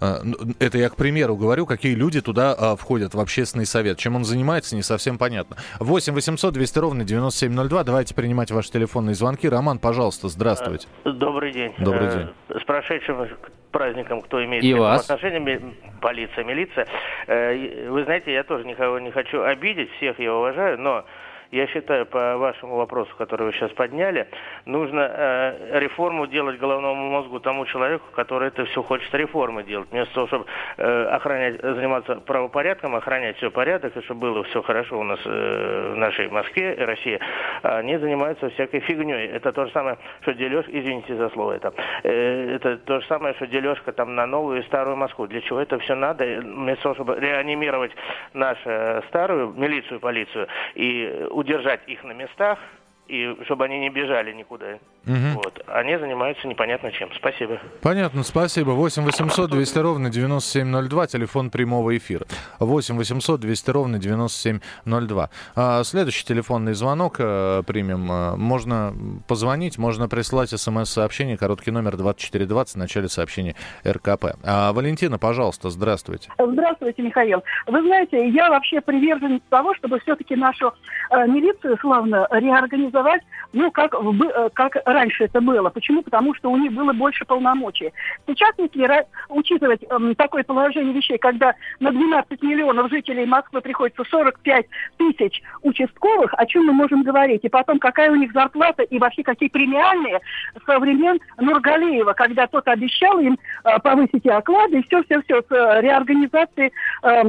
А, 0.00 0.20
ну, 0.22 0.36
это 0.60 0.78
я 0.78 0.88
к 0.88 0.96
примеру 0.96 1.36
говорю, 1.36 1.66
какие 1.66 1.94
люди 1.94 2.20
туда 2.20 2.54
а, 2.58 2.76
входят 2.76 3.14
в 3.14 3.20
общественный 3.20 3.66
совет. 3.66 3.98
Чем 3.98 4.16
он 4.16 4.24
занимается, 4.24 4.76
не 4.76 4.82
совсем 4.82 5.18
понятно. 5.18 5.56
8 5.80 6.12
800 6.12 6.54
200 6.54 6.78
ровно 6.78 7.04
9702. 7.04 7.84
Давайте 7.84 8.14
принимать 8.14 8.50
ваши 8.50 8.70
телефонные 8.70 9.14
звонки. 9.14 9.48
Роман, 9.48 9.78
пожалуйста, 9.78 10.28
здравствуйте. 10.28 10.88
Добрый 11.04 11.52
день. 11.52 11.74
Добрый 11.78 12.10
день. 12.10 12.28
С 12.48 12.64
прошедшим 12.64 13.28
праздником, 13.70 14.22
кто 14.22 14.44
имеет 14.44 14.64
И 14.64 14.72
вас. 14.74 15.08
отношение, 15.08 15.60
полиция, 16.00 16.44
милиция. 16.44 16.86
Э, 17.26 17.88
вы 17.90 18.04
знаете, 18.04 18.32
я 18.32 18.42
тоже 18.42 18.64
никого 18.64 18.98
не 18.98 19.10
хочу 19.10 19.42
обидеть, 19.42 19.90
всех 19.98 20.18
я 20.18 20.34
уважаю, 20.34 20.78
но 20.78 21.04
я 21.50 21.66
считаю, 21.66 22.04
по 22.06 22.36
вашему 22.36 22.76
вопросу, 22.76 23.10
который 23.16 23.46
вы 23.46 23.52
сейчас 23.52 23.70
подняли, 23.72 24.28
нужно 24.66 25.00
э, 25.00 25.78
реформу 25.80 26.26
делать 26.26 26.58
головному 26.58 27.08
мозгу 27.10 27.40
тому 27.40 27.64
человеку, 27.64 28.04
который 28.14 28.48
это 28.48 28.66
все 28.66 28.82
хочет 28.82 29.12
реформы 29.14 29.62
делать. 29.64 29.88
Вместо 29.90 30.14
того, 30.14 30.26
чтобы 30.26 30.44
э, 30.76 31.04
охранять, 31.04 31.60
заниматься 31.60 32.16
правопорядком, 32.16 32.94
охранять 32.94 33.36
все 33.38 33.50
порядок, 33.50 33.96
и 33.96 34.02
чтобы 34.02 34.32
было 34.32 34.44
все 34.44 34.62
хорошо 34.62 34.98
у 34.98 35.04
нас 35.04 35.20
э, 35.24 35.92
в 35.94 35.96
нашей 35.96 36.28
Москве 36.28 36.74
и 36.74 36.80
России, 36.80 37.18
они 37.62 37.96
занимаются 37.96 38.50
всякой 38.50 38.80
фигней. 38.80 39.28
Это 39.28 39.52
то 39.52 39.64
же 39.64 39.72
самое, 39.72 39.96
что 40.20 40.34
дележка, 40.34 40.70
извините 40.70 41.16
за 41.16 41.30
слово 41.30 41.52
это, 41.52 41.72
э, 42.02 42.56
это 42.56 42.76
то 42.76 43.00
же 43.00 43.06
самое, 43.06 43.34
что 43.34 43.46
дележка 43.46 43.92
там 43.92 44.14
на 44.14 44.26
новую 44.26 44.60
и 44.60 44.66
старую 44.66 44.96
Москву. 44.96 45.26
Для 45.26 45.40
чего 45.40 45.60
это 45.60 45.78
все 45.78 45.94
надо? 45.94 46.24
Вместо 46.24 46.82
того, 46.82 46.94
чтобы 46.94 47.18
реанимировать 47.18 47.92
нашу 48.34 49.02
старую 49.08 49.54
милицию, 49.56 50.00
полицию 50.00 50.46
и 50.74 51.26
удержать 51.38 51.80
их 51.86 52.02
на 52.02 52.12
местах, 52.12 52.58
и 53.06 53.36
чтобы 53.44 53.64
они 53.64 53.78
не 53.78 53.90
бежали 53.90 54.32
никуда. 54.32 54.78
Угу. 55.08 55.42
Вот. 55.42 55.62
Они 55.68 55.96
занимаются 55.96 56.46
непонятно 56.46 56.92
чем. 56.92 57.08
Спасибо. 57.16 57.58
Понятно, 57.80 58.22
спасибо. 58.22 58.72
8 58.72 59.02
800 59.04 59.50
200 59.50 59.78
ровно 59.78 60.10
9702, 60.10 61.06
телефон 61.06 61.50
прямого 61.50 61.96
эфира. 61.96 62.26
8 62.58 62.96
800 62.96 63.40
200 63.40 63.70
ровно 63.70 63.98
9702. 63.98 65.30
А, 65.56 65.82
следующий 65.84 66.24
телефонный 66.26 66.74
звонок 66.74 67.16
а, 67.20 67.62
примем. 67.62 68.08
А, 68.10 68.36
можно 68.36 68.94
позвонить, 69.26 69.78
можно 69.78 70.08
прислать 70.08 70.50
смс-сообщение, 70.50 71.38
короткий 71.38 71.70
номер 71.70 71.96
2420 71.96 72.74
в 72.74 72.78
начале 72.78 73.08
сообщения 73.08 73.54
РКП. 73.86 74.36
А, 74.44 74.72
Валентина, 74.72 75.18
пожалуйста, 75.18 75.70
здравствуйте. 75.70 76.30
Здравствуйте, 76.38 77.02
Михаил. 77.02 77.42
Вы 77.66 77.82
знаете, 77.82 78.28
я 78.28 78.50
вообще 78.50 78.80
приверженец 78.82 79.40
того, 79.48 79.74
чтобы 79.74 80.00
все-таки 80.00 80.36
нашу 80.36 80.74
э, 81.10 81.26
милицию 81.26 81.78
славно 81.80 82.26
реорганизовать, 82.30 83.22
ну, 83.52 83.70
как, 83.70 83.94
в, 83.94 84.50
как 84.50 84.76
раньше 84.98 85.24
это 85.24 85.40
было. 85.40 85.70
Почему? 85.70 86.02
Потому 86.02 86.34
что 86.34 86.50
у 86.50 86.56
них 86.56 86.72
было 86.72 86.92
больше 86.92 87.24
полномочий. 87.24 87.92
Сейчас, 88.26 88.52
если 88.58 89.06
учитывать 89.28 89.80
эм, 89.88 90.14
такое 90.14 90.42
положение 90.42 90.92
вещей, 90.92 91.18
когда 91.18 91.54
на 91.80 91.90
12 91.90 92.42
миллионов 92.42 92.90
жителей 92.90 93.26
Москвы 93.26 93.60
приходится 93.60 94.02
45 94.04 94.66
тысяч 94.96 95.42
участковых, 95.62 96.34
о 96.36 96.46
чем 96.46 96.66
мы 96.66 96.72
можем 96.72 97.02
говорить? 97.02 97.44
И 97.44 97.48
потом, 97.48 97.78
какая 97.78 98.10
у 98.10 98.16
них 98.16 98.32
зарплата 98.32 98.82
и 98.82 98.98
вообще 98.98 99.22
какие 99.22 99.48
премиальные 99.48 100.20
со 100.66 100.78
времен 100.78 101.18
Нургалеева, 101.38 102.12
когда 102.14 102.46
тот 102.46 102.66
обещал 102.68 103.18
им 103.20 103.38
э, 103.64 103.78
повысить 103.80 104.26
оклады, 104.26 104.80
и 104.80 104.82
все-все-все 104.82 105.42
с 105.42 105.50
э, 105.50 105.80
реорганизацией 105.80 106.72
э, 107.02 107.08
э, 107.08 107.22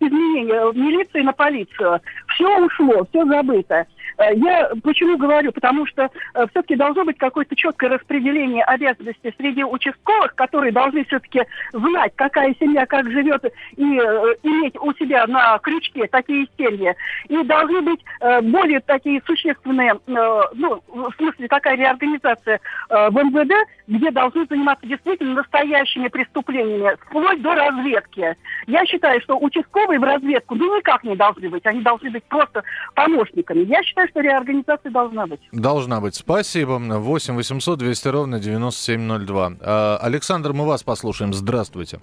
изменения 0.00 0.72
милиции 0.72 1.22
на 1.22 1.32
полицию. 1.32 2.00
Все 2.28 2.64
ушло, 2.64 3.06
все 3.10 3.24
забыто. 3.24 3.86
Э, 4.18 4.34
я 4.34 4.70
почему 4.82 5.16
говорю? 5.16 5.52
Потому 5.52 5.86
что 5.86 6.02
э, 6.02 6.46
все-таки 6.50 6.76
должно 6.76 7.04
быть 7.06 7.18
какое-то 7.18 7.56
четкое 7.56 7.90
распределение 7.90 8.64
обязанностей 8.64 9.34
среди 9.36 9.64
участковых, 9.64 10.34
которые 10.34 10.72
должны 10.72 11.04
все-таки 11.04 11.42
знать, 11.72 12.12
какая 12.16 12.54
семья 12.60 12.86
как 12.86 13.10
живет, 13.10 13.44
и 13.76 13.98
э, 13.98 14.34
иметь 14.42 14.76
у 14.78 14.92
себя 14.94 15.26
на 15.26 15.58
крючке 15.58 16.06
такие 16.08 16.46
семьи. 16.58 16.94
И 17.28 17.42
должны 17.44 17.80
быть 17.82 18.04
более 18.42 18.80
такие 18.80 19.22
существенные, 19.26 19.98
ну, 20.06 20.82
в 20.86 21.12
смысле, 21.16 21.48
такая 21.48 21.76
реорганизация 21.76 22.60
в 22.88 23.12
МВД, 23.12 23.52
где 23.86 24.10
должны 24.10 24.46
заниматься 24.46 24.86
действительно 24.86 25.34
настоящими 25.34 26.08
преступлениями, 26.08 26.96
вплоть 27.06 27.40
до 27.42 27.54
разведки. 27.54 28.36
Я 28.66 28.84
считаю, 28.86 29.20
что 29.20 29.38
участковые 29.38 29.98
в 29.98 30.02
разведку 30.02 30.54
ну 30.54 30.76
никак 30.76 31.04
не 31.04 31.16
должны 31.16 31.48
быть, 31.48 31.64
они 31.66 31.82
должны 31.82 32.10
быть 32.10 32.24
просто 32.24 32.62
помощниками. 32.94 33.60
Я 33.60 33.82
считаю, 33.82 34.08
что 34.08 34.20
реорганизация 34.20 34.90
должна 34.90 35.26
быть. 35.26 35.40
Должна 35.52 36.00
быть. 36.00 36.14
Спасибо. 36.14 36.78
8 36.90 37.34
800 37.34 37.78
200 37.78 38.08
ровно 38.08 38.38
9702. 38.38 39.52
А, 39.60 39.98
Александр, 40.02 40.52
мы 40.52 40.66
вас 40.66 40.82
послушаем. 40.82 41.32
Здравствуйте. 41.32 42.00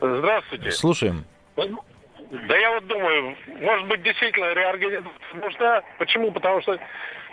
Здравствуйте. 0.00 0.70
Слушаем. 0.72 1.24
Да 1.56 2.56
я 2.56 2.70
вот 2.74 2.86
думаю, 2.86 3.36
может 3.60 3.88
быть, 3.88 4.02
действительно 4.02 4.54
реорганизация 4.54 5.12
нужна. 5.34 5.82
Почему? 5.98 6.32
Потому 6.32 6.62
что, 6.62 6.78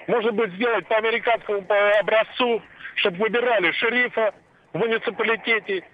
может 0.08 0.34
быть, 0.34 0.54
сделать 0.54 0.88
по 0.88 0.98
американскому 0.98 1.62
по 1.62 1.76
образцу, 2.00 2.62
чтобы 2.96 3.18
выбирали 3.18 3.72
шерифа 3.72 4.34
в 4.74 4.78
муниципалитете, 4.78 5.86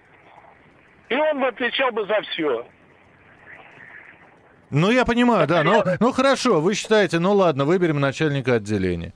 и 1.08 1.14
он 1.14 1.40
бы 1.40 1.46
отвечал 1.46 1.92
бы 1.92 2.04
за 2.06 2.20
все. 2.22 2.66
Ну, 4.70 4.90
я 4.90 5.04
понимаю, 5.04 5.46
да. 5.46 5.62
Ну, 5.62 5.84
ну, 6.00 6.12
хорошо, 6.12 6.60
вы 6.60 6.74
считаете, 6.74 7.20
ну 7.20 7.32
ладно, 7.32 7.64
выберем 7.64 8.00
начальника 8.00 8.54
отделения. 8.54 9.12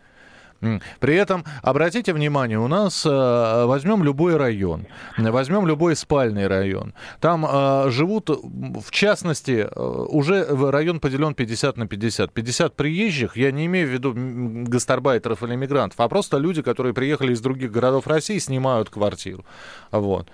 При 0.99 1.15
этом, 1.15 1.45
обратите 1.63 2.13
внимание, 2.13 2.59
у 2.59 2.69
нас 2.69 3.07
э, 3.07 3.65
возьмем 3.65 4.05
любой 4.05 4.37
район, 4.37 4.87
возьмем 5.17 5.67
любой 5.67 5.97
спальный 5.97 6.47
район. 6.47 6.93
Там 7.19 7.47
э, 7.51 7.91
живут, 7.91 8.29
в 8.29 8.91
частности, 8.91 9.67
э, 9.71 9.81
уже 10.09 10.45
район 10.45 11.01
поделен 11.01 11.35
50 11.35 11.77
на 11.79 11.87
50. 11.87 12.33
50 12.33 12.77
приезжих, 12.77 13.37
я 13.37 13.53
не 13.53 13.67
имею 13.67 13.89
в 13.89 13.91
виду 13.91 14.15
гастарбайтеров 14.15 15.43
или 15.43 15.57
мигрантов, 15.57 15.99
а 15.99 16.09
просто 16.09 16.37
люди, 16.37 16.61
которые 16.61 16.93
приехали 16.93 17.33
из 17.33 17.41
других 17.41 17.73
городов 17.73 18.07
России, 18.07 18.39
снимают 18.39 18.91
квартиру. 18.91 19.45
Вот. 19.91 20.29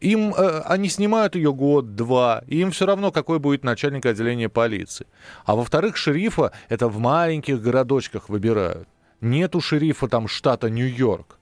Им 0.00 0.34
они 0.64 0.88
снимают 0.88 1.36
ее 1.36 1.52
год-два, 1.52 2.42
им 2.48 2.70
все 2.70 2.86
равно, 2.86 3.12
какой 3.12 3.38
будет 3.38 3.64
начальник 3.64 4.06
отделения 4.06 4.48
полиции. 4.48 5.06
А 5.44 5.54
во-вторых, 5.54 5.96
шерифа 5.96 6.52
это 6.68 6.88
в 6.88 6.98
маленьких 6.98 7.60
городочках 7.60 8.28
выбирают. 8.28 8.88
Нет 9.20 9.56
у 9.56 9.60
шерифа 9.60 10.08
там 10.08 10.28
штата 10.28 10.70
Нью-Йорк. 10.70 11.38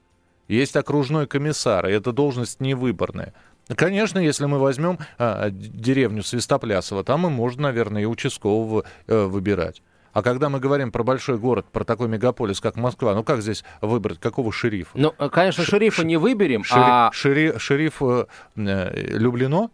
Есть 0.49 0.77
окружной 0.77 1.27
комиссар, 1.27 1.87
и 1.89 1.93
эта 1.93 2.13
должность 2.13 2.61
невыборная. 2.61 3.33
Конечно, 3.75 4.21
если 4.21 4.47
мы 4.47 4.61
возьмем 4.61 4.99
а, 5.19 5.51
деревню 5.51 6.23
Свистоплясово, 6.23 7.03
там 7.03 7.27
и 7.27 7.31
можно, 7.31 7.65
наверное, 7.65 8.03
и 8.03 8.05
участкового 8.05 8.85
э, 9.09 9.25
выбирать. 9.25 9.83
А 10.13 10.23
когда 10.23 10.49
мы 10.49 10.61
говорим 10.61 10.93
про 10.93 11.03
большой 11.03 11.37
город, 11.37 11.67
про 11.71 11.85
такой 11.85 12.09
мегаполис, 12.09 12.61
как 12.61 12.77
Москва, 12.77 13.13
ну 13.15 13.25
как 13.25 13.43
здесь 13.43 13.65
выбрать, 13.83 14.19
какого 14.21 14.53
шерифа? 14.53 14.91
Ну, 14.95 15.11
конечно, 15.11 15.65
Ш- 15.65 15.71
шерифа 15.73 16.03
ш- 16.03 16.07
не 16.07 16.17
выберем, 16.17 16.63
шери- 16.63 16.81
а... 16.81 17.11
Шери- 17.13 17.59
шериф 17.59 18.01
э, 18.01 18.25
э, 18.55 19.19
Люблино? 19.19 19.71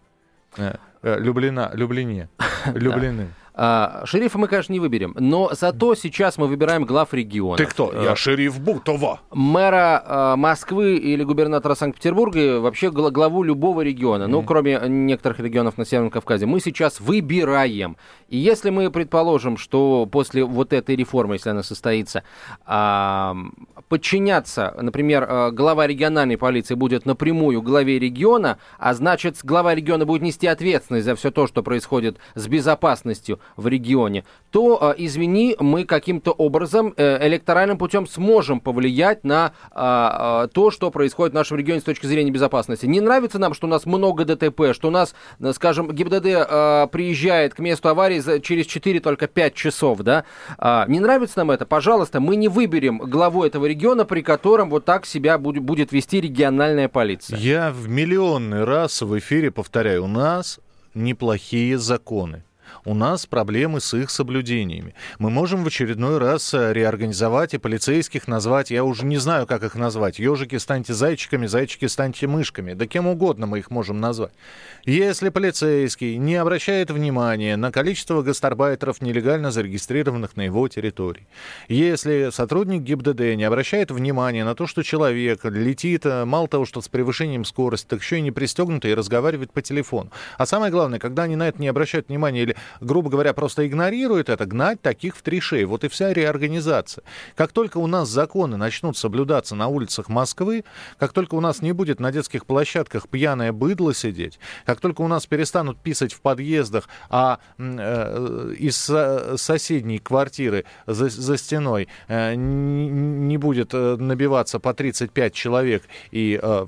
Э, 0.56 0.76
э 1.02 1.18
Люблина, 1.20 1.70
Люблине, 1.74 2.28
Люблины. 2.74 3.28
А, 3.54 4.02
шерифа 4.06 4.38
мы, 4.38 4.48
конечно, 4.48 4.72
не 4.72 4.80
выберем, 4.80 5.14
но 5.18 5.50
зато 5.52 5.94
сейчас 5.94 6.38
мы 6.38 6.46
выбираем 6.46 6.84
глав 6.84 7.12
региона. 7.12 7.56
Ты 7.56 7.66
кто? 7.66 7.92
Я 7.92 8.16
шериф 8.16 8.58
Бутова. 8.58 9.20
Мэра 9.30 10.02
э, 10.06 10.36
Москвы 10.36 10.96
или 10.96 11.22
губернатора 11.22 11.74
Санкт-Петербурга, 11.74 12.40
и 12.40 12.58
вообще 12.58 12.90
главу 12.90 13.42
любого 13.42 13.82
региона, 13.82 14.24
mm. 14.24 14.28
ну, 14.28 14.42
кроме 14.42 14.80
некоторых 14.86 15.40
регионов 15.40 15.76
на 15.76 15.84
Северном 15.84 16.10
Кавказе, 16.10 16.46
мы 16.46 16.60
сейчас 16.60 16.98
выбираем. 17.00 17.96
И 18.28 18.38
если 18.38 18.70
мы 18.70 18.90
предположим, 18.90 19.58
что 19.58 20.08
после 20.10 20.44
вот 20.44 20.72
этой 20.72 20.96
реформы, 20.96 21.34
если 21.34 21.50
она 21.50 21.62
состоится, 21.62 22.24
э, 22.66 23.34
подчиняться, 23.88 24.74
например, 24.80 25.26
э, 25.28 25.50
глава 25.50 25.86
региональной 25.86 26.38
полиции 26.38 26.74
будет 26.74 27.04
напрямую 27.04 27.60
главе 27.60 27.98
региона, 27.98 28.56
а 28.78 28.94
значит, 28.94 29.40
глава 29.42 29.74
региона 29.74 30.06
будет 30.06 30.22
нести 30.22 30.46
ответственность 30.46 31.04
за 31.04 31.14
все 31.16 31.30
то, 31.30 31.46
что 31.46 31.62
происходит 31.62 32.16
с 32.34 32.48
безопасностью 32.48 33.40
в 33.56 33.66
регионе, 33.66 34.24
то, 34.50 34.78
э, 34.80 34.94
извини, 34.98 35.56
мы 35.58 35.84
каким-то 35.84 36.32
образом 36.32 36.94
э, 36.96 37.26
электоральным 37.26 37.78
путем 37.78 38.06
сможем 38.06 38.60
повлиять 38.60 39.24
на 39.24 39.52
то, 39.72 40.70
что 40.70 40.90
происходит 40.90 41.32
в 41.32 41.34
нашем 41.34 41.56
регионе 41.56 41.80
с 41.80 41.84
точки 41.84 42.06
зрения 42.06 42.30
безопасности. 42.30 42.86
Не 42.86 43.00
нравится 43.00 43.38
нам, 43.38 43.54
что 43.54 43.66
у 43.66 43.70
нас 43.70 43.86
много 43.86 44.24
ДТП, 44.24 44.72
что 44.72 44.88
у 44.88 44.90
нас, 44.90 45.14
скажем, 45.52 45.90
ГИБДД 45.90 46.90
приезжает 46.90 47.54
к 47.54 47.58
месту 47.58 47.88
аварии 47.88 48.40
через 48.40 48.66
4 48.66 49.00
только 49.00 49.26
5 49.26 49.54
часов, 49.54 50.00
да? 50.00 50.24
Не 50.88 51.00
нравится 51.00 51.38
нам 51.38 51.50
это? 51.50 51.66
Пожалуйста, 51.66 52.20
мы 52.20 52.36
не 52.36 52.48
выберем 52.48 52.98
главу 52.98 53.44
этого 53.44 53.66
региона, 53.66 54.04
при 54.04 54.22
котором 54.22 54.70
вот 54.70 54.84
так 54.84 55.06
себя 55.06 55.38
будет 55.38 55.92
вести 55.92 56.20
региональная 56.20 56.88
полиция. 56.88 57.38
Я 57.38 57.70
в 57.70 57.88
миллионный 57.88 58.64
раз 58.64 59.02
в 59.02 59.18
эфире 59.18 59.50
повторяю, 59.50 60.04
у 60.04 60.08
нас 60.08 60.60
неплохие 60.94 61.78
законы 61.78 62.44
у 62.84 62.94
нас 62.94 63.26
проблемы 63.26 63.80
с 63.80 63.94
их 63.94 64.10
соблюдениями. 64.10 64.94
Мы 65.18 65.30
можем 65.30 65.62
в 65.64 65.66
очередной 65.68 66.18
раз 66.18 66.52
э, 66.52 66.72
реорганизовать 66.72 67.54
и 67.54 67.58
полицейских 67.58 68.26
назвать, 68.26 68.70
я 68.70 68.84
уже 68.84 69.04
не 69.04 69.18
знаю, 69.18 69.46
как 69.46 69.62
их 69.62 69.74
назвать. 69.74 70.18
Ежики 70.18 70.56
станьте 70.56 70.92
зайчиками, 70.92 71.46
зайчики 71.46 71.86
станьте 71.86 72.26
мышками. 72.26 72.74
Да 72.74 72.86
кем 72.86 73.06
угодно 73.06 73.46
мы 73.46 73.60
их 73.60 73.70
можем 73.70 74.00
назвать. 74.00 74.32
Если 74.84 75.28
полицейский 75.28 76.16
не 76.16 76.34
обращает 76.36 76.90
внимания 76.90 77.56
на 77.56 77.70
количество 77.70 78.22
гастарбайтеров, 78.22 79.00
нелегально 79.00 79.52
зарегистрированных 79.52 80.36
на 80.36 80.42
его 80.42 80.66
территории, 80.68 81.26
если 81.68 82.30
сотрудник 82.32 82.82
ГИБДД 82.82 83.36
не 83.36 83.44
обращает 83.44 83.90
внимания 83.90 84.44
на 84.44 84.54
то, 84.54 84.66
что 84.66 84.82
человек 84.82 85.44
летит, 85.44 86.04
э, 86.04 86.24
мало 86.24 86.48
того, 86.48 86.64
что 86.64 86.80
с 86.80 86.88
превышением 86.88 87.44
скорости, 87.44 87.86
так 87.86 88.00
еще 88.00 88.18
и 88.18 88.22
не 88.22 88.32
пристегнутый 88.32 88.90
и 88.90 88.94
разговаривает 88.94 89.52
по 89.52 89.62
телефону. 89.62 90.10
А 90.36 90.46
самое 90.46 90.72
главное, 90.72 90.98
когда 90.98 91.24
они 91.24 91.36
на 91.36 91.48
это 91.48 91.60
не 91.60 91.68
обращают 91.68 92.08
внимания 92.08 92.42
или 92.42 92.56
грубо 92.80 93.10
говоря, 93.10 93.32
просто 93.32 93.66
игнорирует 93.66 94.28
это, 94.28 94.46
гнать 94.46 94.80
таких 94.80 95.16
в 95.16 95.22
три 95.22 95.40
шеи. 95.40 95.64
Вот 95.64 95.84
и 95.84 95.88
вся 95.88 96.12
реорганизация. 96.12 97.04
Как 97.36 97.52
только 97.52 97.78
у 97.78 97.86
нас 97.86 98.08
законы 98.08 98.56
начнут 98.56 98.96
соблюдаться 98.96 99.54
на 99.54 99.68
улицах 99.68 100.08
Москвы, 100.08 100.64
как 100.98 101.12
только 101.12 101.34
у 101.34 101.40
нас 101.40 101.62
не 101.62 101.72
будет 101.72 102.00
на 102.00 102.12
детских 102.12 102.46
площадках 102.46 103.08
пьяное 103.08 103.52
быдло 103.52 103.94
сидеть, 103.94 104.38
как 104.64 104.80
только 104.80 105.02
у 105.02 105.08
нас 105.08 105.26
перестанут 105.26 105.78
писать 105.78 106.12
в 106.12 106.20
подъездах, 106.20 106.88
а 107.10 107.38
э, 107.58 108.54
из 108.58 108.76
соседней 109.40 109.98
квартиры 109.98 110.64
за, 110.86 111.08
за 111.08 111.36
стеной 111.36 111.88
э, 112.08 112.34
не 112.34 113.36
будет 113.38 113.70
э, 113.72 113.96
набиваться 113.96 114.58
по 114.58 114.74
35 114.74 115.34
человек 115.34 115.82
и 116.10 116.38
э, 116.42 116.66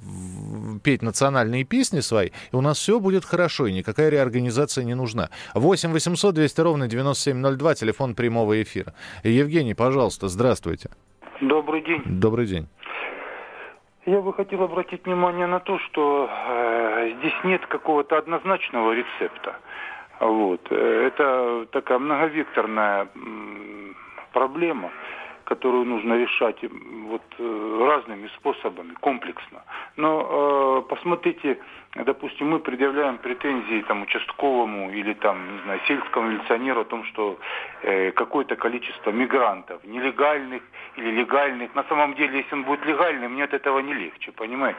петь 0.82 1.02
национальные 1.02 1.64
песни 1.64 2.00
свои, 2.00 2.30
у 2.52 2.60
нас 2.60 2.78
все 2.78 3.00
будет 3.00 3.24
хорошо, 3.24 3.66
и 3.66 3.72
никакая 3.72 4.08
реорганизация 4.08 4.84
не 4.84 4.94
нужна. 4.94 5.30
8 5.54 5.93
800 5.94 6.34
200 6.34 6.60
ровно 6.60 6.88
9702, 6.88 7.74
телефон 7.74 8.14
прямого 8.14 8.60
эфира. 8.60 8.92
Евгений, 9.22 9.74
пожалуйста, 9.74 10.28
здравствуйте. 10.28 10.90
Добрый 11.40 11.82
день. 11.82 12.02
Добрый 12.04 12.46
день. 12.46 12.66
Я 14.06 14.20
бы 14.20 14.34
хотел 14.34 14.62
обратить 14.62 15.06
внимание 15.06 15.46
на 15.46 15.60
то, 15.60 15.78
что 15.78 16.28
э, 16.28 17.14
здесь 17.18 17.44
нет 17.44 17.66
какого-то 17.66 18.18
однозначного 18.18 18.92
рецепта. 18.92 19.56
Вот. 20.20 20.60
Э, 20.70 21.06
это 21.06 21.66
такая 21.70 21.98
многовекторная 21.98 23.08
проблема 24.32 24.90
которую 25.44 25.84
нужно 25.84 26.14
решать 26.14 26.56
вот 27.08 27.22
э, 27.38 27.86
разными 27.88 28.28
способами, 28.36 28.94
комплексно. 29.00 29.62
Но 29.96 30.82
э, 30.88 30.88
посмотрите, 30.88 31.58
допустим, 31.94 32.50
мы 32.50 32.58
предъявляем 32.58 33.18
претензии 33.18 33.82
там 33.82 34.02
участковому 34.02 34.90
или 34.90 35.14
там, 35.14 35.56
не 35.56 35.62
знаю, 35.62 35.80
сельскому 35.86 36.28
милиционеру 36.28 36.80
о 36.80 36.84
том, 36.84 37.04
что 37.04 37.38
э, 37.82 38.10
какое-то 38.12 38.56
количество 38.56 39.10
мигрантов, 39.10 39.84
нелегальных 39.84 40.62
или 40.96 41.10
легальных, 41.10 41.74
на 41.74 41.84
самом 41.84 42.14
деле, 42.14 42.38
если 42.38 42.54
он 42.54 42.64
будет 42.64 42.84
легальным, 42.86 43.32
мне 43.32 43.44
от 43.44 43.54
этого 43.54 43.80
не 43.80 43.94
легче, 43.94 44.32
понимаете? 44.32 44.78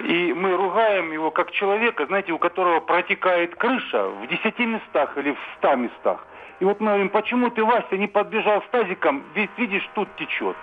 И 0.00 0.32
мы 0.34 0.54
ругаем 0.56 1.12
его 1.12 1.30
как 1.30 1.50
человека, 1.52 2.06
знаете, 2.06 2.32
у 2.32 2.38
которого 2.38 2.80
протекает 2.80 3.54
крыша 3.54 4.08
в 4.08 4.26
десяти 4.26 4.66
местах 4.66 5.16
или 5.16 5.32
в 5.32 5.38
ста 5.56 5.74
местах. 5.74 6.26
И 6.60 6.64
вот 6.64 6.80
мы 6.80 6.86
говорим, 6.86 7.10
почему 7.10 7.50
ты, 7.50 7.64
Вася, 7.64 7.96
не 7.96 8.06
подбежал 8.06 8.62
с 8.62 8.70
тазиком, 8.70 9.22
ведь 9.34 9.50
видишь, 9.58 9.88
тут 9.94 10.08
течет. 10.16 10.56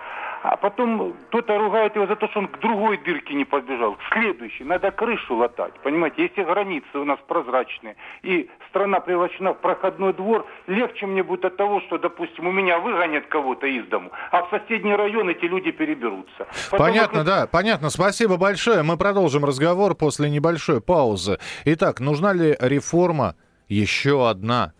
А 0.44 0.58
потом 0.58 1.14
кто-то 1.30 1.58
ругает 1.58 1.96
его 1.96 2.06
за 2.06 2.18
то, 2.18 2.28
что 2.28 2.40
он 2.40 2.48
к 2.50 2.60
другой 2.60 2.98
дырке 2.98 3.34
не 3.34 3.46
подбежал, 3.46 3.94
к 3.94 4.00
следующей. 4.12 4.66
Надо 4.66 4.92
крышу 4.92 5.36
латать, 5.36 5.74
понимаете? 5.84 6.24
Если 6.24 6.44
границы 6.44 7.00
у 7.00 7.06
нас 7.06 7.18
прозрачные, 7.26 7.96
и 8.24 8.50
страна 8.68 9.00
превращена 9.00 9.54
в 9.54 9.60
проходной 9.60 10.12
двор, 10.14 10.46
легче 10.68 11.06
мне 11.06 11.24
будет 11.24 11.46
от 11.46 11.56
того, 11.56 11.80
что, 11.82 11.98
допустим, 11.98 12.46
у 12.46 12.52
меня 12.52 12.80
выгонят 12.80 13.28
кого-то 13.28 13.68
из 13.68 13.86
дому, 13.88 14.12
а 14.32 14.44
в 14.44 14.50
соседний 14.50 14.94
район 14.94 15.30
эти 15.30 15.46
люди 15.46 15.72
переберутся. 15.72 16.46
Потом 16.70 16.88
понятно, 16.88 17.20
как... 17.20 17.26
да, 17.26 17.48
понятно. 17.48 17.90
Спасибо 17.90 18.36
большое. 18.36 18.84
Мы 18.84 18.98
продолжим 18.98 19.46
разговор 19.46 19.96
после 19.96 20.30
небольшой 20.30 20.82
паузы. 20.82 21.40
Итак, 21.64 22.02
нужна 22.02 22.34
ли 22.34 22.58
реформа 22.60 23.36
еще 23.70 24.28
одна? 24.28 24.74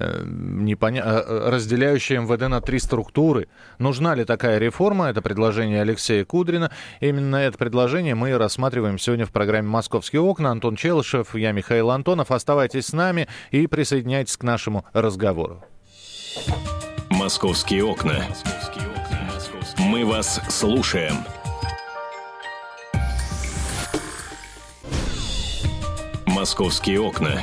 Э, 0.00 0.22
непоня... 0.24 1.02
Э, 1.04 1.24
э, 1.26 1.50
разделяющие 1.50 2.20
МВД 2.20 2.48
на 2.48 2.60
три 2.60 2.78
структуры. 2.78 3.48
Нужна 3.78 4.14
ли 4.14 4.24
такая 4.24 4.58
реформа? 4.58 5.06
Это 5.06 5.22
предложение 5.22 5.82
Алексея 5.82 6.24
Кудрина. 6.24 6.70
Именно 7.00 7.36
это 7.36 7.58
предложение 7.58 8.14
мы 8.14 8.36
рассматриваем 8.38 8.98
сегодня 8.98 9.26
в 9.26 9.32
программе 9.32 9.68
«Московские 9.68 10.22
окна». 10.22 10.50
Антон 10.50 10.76
Челышев, 10.76 11.34
я 11.34 11.50
Михаил 11.50 11.90
Антонов. 11.90 12.30
Оставайтесь 12.30 12.86
с 12.86 12.92
нами 12.92 13.26
и 13.50 13.66
присоединяйтесь 13.66 14.36
к 14.36 14.44
нашему 14.44 14.84
разговору. 14.92 15.64
«Московские 17.10 17.84
окна». 17.84 18.22
Мы 19.78 20.06
вас 20.06 20.40
слушаем. 20.48 21.16
«Московские 26.26 27.00
окна». 27.00 27.42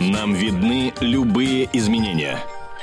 Нам 0.00 0.32
видны 0.32 0.92
любые 1.00 1.68
изменения. 1.72 2.38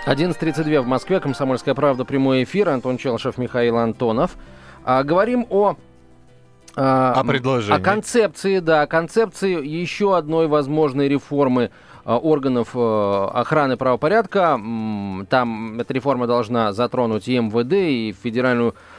11.32 0.05 0.81
в 0.81 0.85
Москве, 0.85 1.21
Комсомольская 1.21 1.73
правда, 1.73 2.03
прямой 2.03 2.43
эфир, 2.43 2.67
Антон 2.67 2.97
Челшев, 2.97 3.37
Михаил 3.37 3.77
Антонов. 3.77 4.35
А, 4.83 5.01
говорим 5.03 5.47
о 5.49 5.77
а, 6.75 7.13
о 7.13 7.23
предложении. 7.23 7.79
О 7.79 7.81
концепции, 7.81 8.59
да, 8.59 8.81
о 8.81 8.87
концепции 8.87 9.65
еще 9.65 10.17
одной 10.17 10.47
возможной 10.47 11.07
реформы 11.07 11.71
а, 12.03 12.17
органов 12.17 12.71
а, 12.73 13.31
охраны 13.33 13.77
правопорядка. 13.77 14.59
там 15.29 15.79
эта 15.79 15.93
реформа 15.93 16.27
должна 16.27 16.73
затронуть 16.73 17.29
и 17.29 17.39
МВД, 17.39 17.73
и 17.73 18.15
Федеральную 18.21 18.73
Э, 18.73 18.94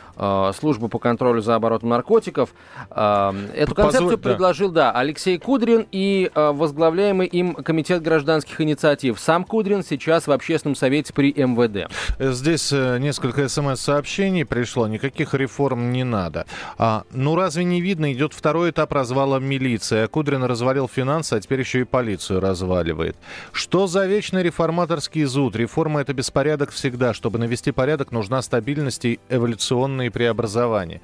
службу 0.54 0.88
по 0.88 0.98
контролю 0.98 1.40
за 1.40 1.54
оборотом 1.54 1.90
наркотиков. 1.90 2.50
Э, 2.90 3.32
эту 3.54 3.74
концепцию 3.74 4.10
Позволь, 4.10 4.18
предложил, 4.18 4.70
да. 4.70 4.92
да, 4.92 4.98
Алексей 4.98 5.38
Кудрин 5.38 5.86
и 5.92 6.30
э, 6.34 6.52
возглавляемый 6.52 7.26
им 7.26 7.54
Комитет 7.54 8.02
гражданских 8.02 8.60
инициатив. 8.60 9.18
Сам 9.20 9.44
Кудрин 9.44 9.82
сейчас 9.82 10.26
в 10.26 10.32
Общественном 10.32 10.74
совете 10.74 11.12
при 11.12 11.32
МВД. 11.32 11.90
Здесь 12.18 12.72
несколько 12.72 13.48
смс-сообщений 13.48 14.44
пришло. 14.44 14.88
Никаких 14.88 15.34
реформ 15.34 15.92
не 15.92 16.04
надо. 16.04 16.46
А, 16.78 17.04
ну 17.10 17.34
разве 17.34 17.64
не 17.64 17.80
видно, 17.80 18.12
идет 18.12 18.32
второй 18.32 18.70
этап 18.70 18.92
развала 18.92 19.38
милиции. 19.38 20.04
А 20.04 20.08
Кудрин 20.08 20.44
развалил 20.44 20.88
финансы, 20.88 21.34
а 21.34 21.40
теперь 21.40 21.60
еще 21.60 21.80
и 21.80 21.84
полицию 21.84 22.40
разваливает. 22.40 23.16
Что 23.52 23.86
за 23.86 24.06
вечный 24.06 24.42
реформаторский 24.42 25.24
зуд? 25.24 25.56
Реформа 25.56 26.00
это 26.00 26.14
беспорядок 26.14 26.70
всегда. 26.70 27.14
Чтобы 27.14 27.38
навести 27.38 27.72
порядок, 27.72 28.12
нужна 28.12 28.42
стабильность 28.42 29.04
и 29.04 29.20
эволюционный 29.28 30.05
эволюционные 30.06 30.10
преобразования. 30.10 31.00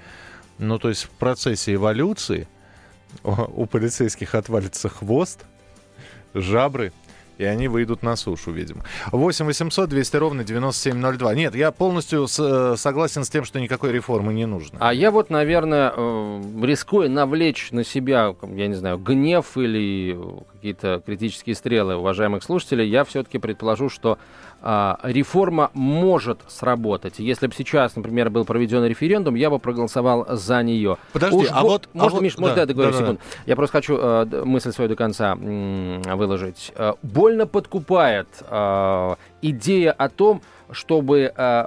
Ну, 0.58 0.78
то 0.78 0.88
есть 0.88 1.04
в 1.04 1.10
процессе 1.10 1.74
эволюции 1.74 2.48
у 3.24 3.66
полицейских 3.66 4.34
отвалится 4.34 4.88
хвост, 4.88 5.44
жабры, 6.34 6.92
и 7.38 7.44
они 7.44 7.66
выйдут 7.66 8.02
на 8.02 8.16
сушу, 8.16 8.52
видимо. 8.52 8.84
8 9.10 9.46
800 9.46 9.88
200 9.88 10.16
ровно 10.16 10.44
9702. 10.44 11.34
Нет, 11.34 11.54
я 11.54 11.72
полностью 11.72 12.28
с, 12.28 12.38
э, 12.38 12.76
согласен 12.76 13.24
с 13.24 13.30
тем, 13.30 13.44
что 13.44 13.58
никакой 13.58 13.90
реформы 13.90 14.32
не 14.32 14.46
нужно. 14.46 14.78
А 14.80 14.94
я 14.94 15.10
вот, 15.10 15.30
наверное, 15.30 15.92
э, 15.96 16.42
рискуя 16.62 17.08
навлечь 17.08 17.72
на 17.72 17.84
себя, 17.84 18.34
я 18.42 18.68
не 18.68 18.74
знаю, 18.74 18.98
гнев 18.98 19.56
или 19.56 20.18
какие-то 20.52 21.02
критические 21.04 21.56
стрелы 21.56 21.96
уважаемых 21.96 22.44
слушателей, 22.44 22.88
я 22.88 23.02
все-таки 23.04 23.38
предположу, 23.38 23.88
что 23.88 24.18
реформа 24.62 25.70
может 25.74 26.40
сработать. 26.46 27.18
Если 27.18 27.46
бы 27.48 27.54
сейчас, 27.54 27.96
например, 27.96 28.30
был 28.30 28.44
проведен 28.44 28.84
референдум, 28.84 29.34
я 29.34 29.50
бы 29.50 29.58
проголосовал 29.58 30.26
за 30.28 30.62
нее. 30.62 30.98
Подожди, 31.12 31.36
Уж, 31.36 31.48
а 31.50 31.62
вот... 31.62 31.88
Может, 31.92 32.12
а 32.12 32.14
вот, 32.14 32.22
Миш, 32.22 32.34
да, 32.36 32.40
может, 32.40 32.56
я 32.58 32.66
договорю 32.66 32.92
да, 32.92 32.98
секунду? 32.98 33.20
Да. 33.20 33.42
Я 33.46 33.56
просто 33.56 33.72
хочу 33.72 33.96
э, 33.98 34.44
мысль 34.44 34.72
свою 34.72 34.88
до 34.88 34.96
конца 34.96 35.36
э, 35.40 36.14
выложить. 36.14 36.72
Э, 36.76 36.92
больно 37.02 37.46
подкупает 37.46 38.28
э, 38.40 39.14
идея 39.42 39.92
о 39.92 40.08
том, 40.08 40.42
чтобы, 40.70 41.32
э, 41.36 41.66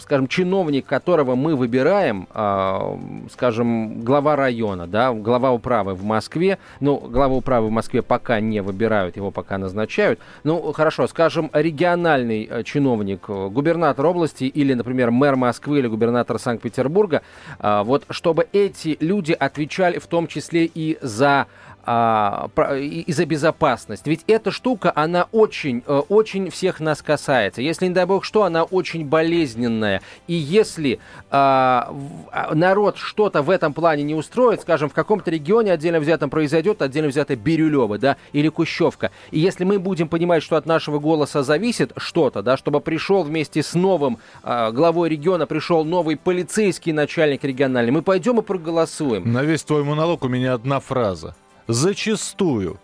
скажем, 0.00 0.28
чиновник, 0.28 0.86
которого 0.86 1.34
мы 1.34 1.56
выбираем, 1.56 2.28
э, 2.32 2.98
скажем, 3.32 4.00
глава 4.00 4.36
района, 4.36 4.86
да, 4.86 5.12
глава 5.12 5.52
управы 5.52 5.94
в 5.94 6.04
Москве, 6.04 6.58
ну, 6.80 6.96
глава 6.96 7.34
управы 7.34 7.68
в 7.68 7.70
Москве 7.70 8.02
пока 8.02 8.40
не 8.40 8.60
выбирают, 8.60 9.16
его 9.16 9.30
пока 9.30 9.58
назначают, 9.58 10.20
ну, 10.44 10.72
хорошо, 10.72 11.06
скажем, 11.06 11.50
региональный 11.52 12.48
э, 12.50 12.62
чиновник, 12.62 13.28
губернатор 13.28 14.06
области 14.06 14.44
или, 14.44 14.74
например, 14.74 15.10
мэр 15.10 15.36
Москвы 15.36 15.78
или 15.78 15.86
губернатор 15.86 16.38
Санкт-Петербурга, 16.38 17.22
вот 17.58 18.04
чтобы 18.10 18.46
эти 18.52 18.96
люди 19.00 19.32
отвечали 19.32 19.98
в 19.98 20.06
том 20.06 20.26
числе 20.26 20.70
и 20.72 20.98
за 21.00 21.46
а, 21.84 22.50
и 22.76 23.10
за 23.12 23.26
безопасность. 23.26 24.06
Ведь 24.06 24.22
эта 24.26 24.50
штука, 24.50 24.92
она 24.94 25.26
очень, 25.32 25.82
э, 25.86 26.02
очень 26.08 26.50
всех 26.50 26.80
нас 26.80 27.02
касается. 27.02 27.62
Если, 27.62 27.86
не 27.86 27.94
дай 27.94 28.04
бог 28.04 28.24
что, 28.24 28.44
она 28.44 28.64
очень 28.64 29.06
болезненная. 29.06 30.02
И 30.26 30.34
если 30.34 31.00
а, 31.30 31.94
а, 32.32 32.54
народ 32.54 32.96
что-то 32.98 33.42
в 33.42 33.50
этом 33.50 33.72
плане 33.72 34.02
не 34.02 34.14
устроит, 34.14 34.60
скажем, 34.62 34.88
в 34.88 34.94
каком-то 34.94 35.30
регионе 35.30 35.72
отдельно 35.72 36.00
взятом 36.00 36.30
произойдет, 36.30 36.82
отдельно 36.82 37.08
взятое 37.08 37.36
Бирюлево, 37.36 37.98
да, 37.98 38.16
или 38.32 38.48
Кущевка. 38.48 39.10
И 39.30 39.38
если 39.38 39.64
мы 39.64 39.78
будем 39.78 40.08
понимать, 40.08 40.42
что 40.42 40.56
от 40.56 40.66
нашего 40.66 40.98
голоса 40.98 41.42
зависит 41.42 41.92
что-то, 41.96 42.42
да, 42.42 42.56
чтобы 42.56 42.80
пришел 42.80 43.22
вместе 43.22 43.62
с 43.62 43.74
новым 43.74 44.18
а, 44.42 44.70
главой 44.70 45.08
региона, 45.08 45.46
пришел 45.46 45.84
новый 45.84 46.16
полицейский 46.16 46.92
начальник 46.92 47.44
региональный, 47.44 47.92
мы 47.92 48.02
пойдем 48.02 48.38
и 48.38 48.42
проголосуем. 48.42 49.32
На 49.32 49.42
весь 49.42 49.62
твой 49.62 49.84
монолог 49.84 50.24
у 50.24 50.28
меня 50.28 50.54
одна 50.54 50.80
фраза 50.80 51.34
зачастую. 51.72 52.78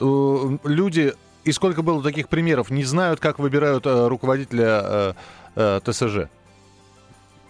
Э, 0.00 0.58
люди, 0.64 1.14
и 1.44 1.52
сколько 1.52 1.82
было 1.82 2.02
таких 2.02 2.28
примеров, 2.28 2.70
не 2.70 2.84
знают, 2.84 3.20
как 3.20 3.38
выбирают 3.38 3.86
э, 3.86 4.08
руководителя 4.08 5.14
э, 5.54 5.80
ТСЖ 5.84 6.28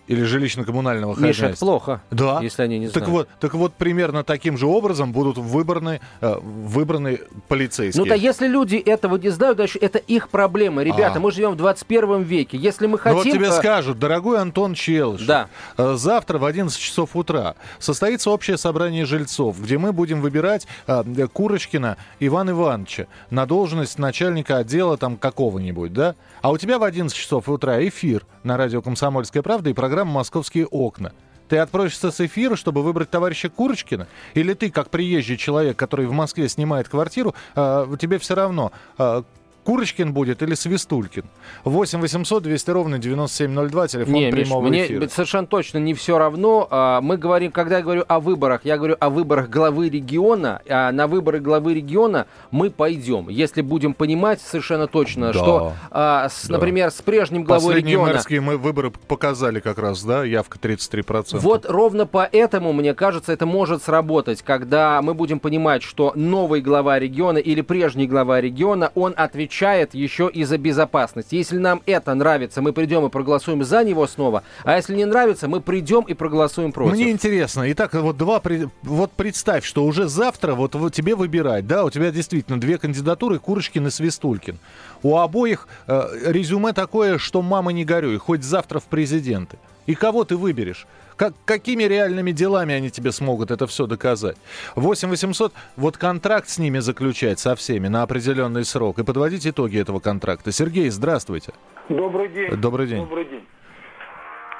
или 0.06 0.22
жилищно-коммунального 0.24 1.14
хозяйства. 1.14 1.26
Миша, 1.26 1.46
это 1.46 1.58
плохо, 1.58 2.00
да. 2.10 2.40
если 2.40 2.62
они 2.62 2.78
не 2.78 2.86
так 2.86 3.04
знают. 3.04 3.10
Вот, 3.10 3.28
так 3.40 3.54
вот, 3.54 3.74
примерно 3.74 4.24
таким 4.24 4.56
же 4.56 4.66
образом 4.66 5.12
будут 5.12 5.38
выбраны, 5.38 6.00
э, 6.20 6.36
выбраны 6.40 7.20
полицейские. 7.48 8.04
Ну, 8.04 8.08
да 8.08 8.14
если 8.14 8.46
люди 8.46 8.76
этого 8.76 9.16
не 9.16 9.30
знают, 9.30 9.58
дальше 9.58 9.78
это 9.80 9.98
их 9.98 10.28
проблема. 10.28 10.82
Ребята, 10.82 11.14
а. 11.16 11.20
мы 11.20 11.32
живем 11.32 11.52
в 11.52 11.56
21 11.56 12.22
веке. 12.22 12.56
Если 12.56 12.86
мы 12.86 12.98
хотим... 12.98 13.18
Ну, 13.18 13.24
вот 13.24 13.32
тебе 13.32 13.48
э... 13.48 13.52
скажут, 13.52 13.98
дорогой 13.98 14.38
Антон 14.40 14.74
Челыш, 14.74 15.22
да. 15.22 15.48
э, 15.76 15.94
завтра 15.96 16.38
в 16.38 16.44
11 16.44 16.78
часов 16.78 17.16
утра 17.16 17.56
состоится 17.78 18.30
общее 18.30 18.58
собрание 18.58 19.04
жильцов, 19.06 19.60
где 19.60 19.78
мы 19.78 19.92
будем 19.92 20.20
выбирать 20.20 20.66
э, 20.86 21.26
Курочкина 21.32 21.96
Ивана 22.20 22.50
Ивановича 22.50 23.06
на 23.30 23.46
должность 23.46 23.98
начальника 23.98 24.58
отдела 24.58 24.96
там 24.96 25.16
какого-нибудь, 25.16 25.92
да? 25.92 26.14
А 26.42 26.50
у 26.50 26.58
тебя 26.58 26.78
в 26.78 26.84
11 26.84 27.16
часов 27.16 27.48
утра 27.48 27.86
эфир 27.86 28.24
на 28.46 28.56
радио 28.56 28.80
«Комсомольская 28.80 29.42
правда» 29.42 29.68
и 29.70 29.74
программа 29.74 30.12
«Московские 30.12 30.66
окна». 30.66 31.12
Ты 31.48 31.58
отпросишься 31.58 32.10
с 32.10 32.20
эфира, 32.20 32.56
чтобы 32.56 32.82
выбрать 32.82 33.10
товарища 33.10 33.48
Курочкина? 33.48 34.08
Или 34.34 34.54
ты, 34.54 34.70
как 34.70 34.88
приезжий 34.90 35.36
человек, 35.36 35.76
который 35.76 36.06
в 36.06 36.12
Москве 36.12 36.48
снимает 36.48 36.88
квартиру, 36.88 37.34
э, 37.54 37.96
тебе 38.00 38.18
все 38.18 38.34
равно, 38.34 38.72
э, 38.98 39.22
Курочкин 39.66 40.12
будет 40.12 40.42
или 40.42 40.54
Свистулькин? 40.54 41.24
8 41.64 41.98
800 42.00 42.42
200 42.44 42.70
ровно 42.70 42.98
9702, 43.00 43.88
телефон 43.88 44.14
не, 44.14 44.30
прямого 44.30 44.68
Миш, 44.68 44.86
эфира. 44.86 44.98
Мне 45.00 45.08
совершенно 45.08 45.46
точно 45.48 45.78
не 45.78 45.92
все 45.92 46.18
равно. 46.18 46.68
А, 46.70 47.00
мы 47.00 47.16
говорим, 47.16 47.50
когда 47.50 47.78
я 47.78 47.82
говорю 47.82 48.04
о 48.06 48.20
выборах, 48.20 48.60
я 48.62 48.76
говорю 48.76 48.94
о 49.00 49.10
выборах 49.10 49.50
главы 49.50 49.88
региона. 49.88 50.62
А 50.68 50.92
на 50.92 51.08
выборы 51.08 51.40
главы 51.40 51.74
региона 51.74 52.28
мы 52.52 52.70
пойдем, 52.70 53.28
если 53.28 53.60
будем 53.60 53.92
понимать 53.92 54.40
совершенно 54.40 54.86
точно, 54.86 55.32
да, 55.32 55.32
что, 55.32 55.72
а, 55.90 56.28
с, 56.28 56.46
да. 56.46 56.52
например, 56.52 56.92
с 56.92 57.02
прежним 57.02 57.42
главой 57.42 57.66
Последние 57.66 57.94
региона... 57.94 58.12
мэрские 58.12 58.40
мы 58.40 58.58
выборы 58.58 58.92
показали 59.08 59.58
как 59.58 59.78
раз, 59.78 60.04
да, 60.04 60.22
явка 60.22 60.60
33%. 60.60 61.38
Вот 61.38 61.66
ровно 61.68 62.06
поэтому, 62.06 62.72
мне 62.72 62.94
кажется, 62.94 63.32
это 63.32 63.46
может 63.46 63.82
сработать, 63.82 64.42
когда 64.42 65.02
мы 65.02 65.14
будем 65.14 65.40
понимать, 65.40 65.82
что 65.82 66.12
новый 66.14 66.60
глава 66.60 67.00
региона 67.00 67.38
или 67.38 67.62
прежний 67.62 68.06
глава 68.06 68.40
региона, 68.40 68.92
он 68.94 69.12
отвечает 69.16 69.55
отвечает 69.56 69.94
еще 69.94 70.30
и 70.32 70.44
за 70.44 70.58
безопасность. 70.58 71.32
Если 71.32 71.56
нам 71.56 71.82
это 71.86 72.14
нравится, 72.14 72.60
мы 72.60 72.72
придем 72.72 73.06
и 73.06 73.08
проголосуем 73.08 73.64
за 73.64 73.84
него 73.84 74.06
снова, 74.06 74.42
а 74.64 74.76
если 74.76 74.94
не 74.94 75.06
нравится, 75.06 75.48
мы 75.48 75.60
придем 75.60 76.02
и 76.02 76.14
проголосуем 76.14 76.72
против. 76.72 76.92
Мне 76.92 77.10
интересно. 77.10 77.70
Итак, 77.72 77.94
вот 77.94 78.16
два, 78.18 78.42
вот 78.82 79.12
представь, 79.12 79.64
что 79.64 79.84
уже 79.84 80.08
завтра 80.08 80.54
вот 80.54 80.72
тебе 80.92 81.14
выбирать, 81.14 81.66
да, 81.66 81.84
у 81.84 81.90
тебя 81.90 82.10
действительно 82.10 82.60
две 82.60 82.76
кандидатуры, 82.76 83.38
Курочкин 83.38 83.86
и 83.86 83.90
Свистулькин. 83.90 84.58
У 85.02 85.16
обоих 85.16 85.68
э, 85.86 86.08
резюме 86.26 86.72
такое, 86.72 87.18
что 87.18 87.40
мама 87.40 87.72
не 87.72 87.84
горюй, 87.84 88.18
хоть 88.18 88.42
завтра 88.42 88.78
в 88.78 88.84
президенты. 88.84 89.56
И 89.86 89.94
кого 89.94 90.24
ты 90.24 90.36
выберешь? 90.36 90.86
Как, 91.16 91.32
какими 91.46 91.84
реальными 91.84 92.30
делами 92.30 92.74
они 92.74 92.90
тебе 92.90 93.10
смогут 93.10 93.50
это 93.50 93.66
все 93.66 93.86
доказать? 93.86 94.36
8 94.74 95.08
800, 95.08 95.52
вот 95.76 95.96
контракт 95.96 96.48
с 96.48 96.58
ними 96.58 96.78
заключать 96.78 97.38
со 97.38 97.54
всеми 97.54 97.88
на 97.88 98.02
определенный 98.02 98.64
срок 98.64 98.98
и 98.98 99.04
подводить 99.04 99.46
итоги 99.46 99.80
этого 99.80 99.98
контракта. 99.98 100.52
Сергей, 100.52 100.90
здравствуйте. 100.90 101.52
Добрый 101.88 102.28
день. 102.28 102.50
Добрый 102.56 102.86
день. 102.86 103.00
Добрый 103.00 103.24
день. 103.24 103.46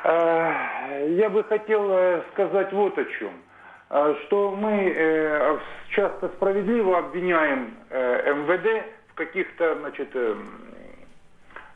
А, 0.05 1.05
я 1.09 1.29
бы 1.29 1.45
хотел 1.45 1.91
э, 1.91 2.23
сказать 2.33 2.73
вот 2.73 2.97
о 2.97 3.05
чем. 3.19 3.33
А, 3.91 4.15
что 4.25 4.53
мы 4.53 4.95
э, 4.97 5.59
часто 5.91 6.29
справедливо 6.37 6.99
обвиняем 6.99 7.75
э, 7.91 8.33
МВД 8.33 8.87
в 9.09 9.15
каких-то, 9.15 9.77
значит, 9.81 10.09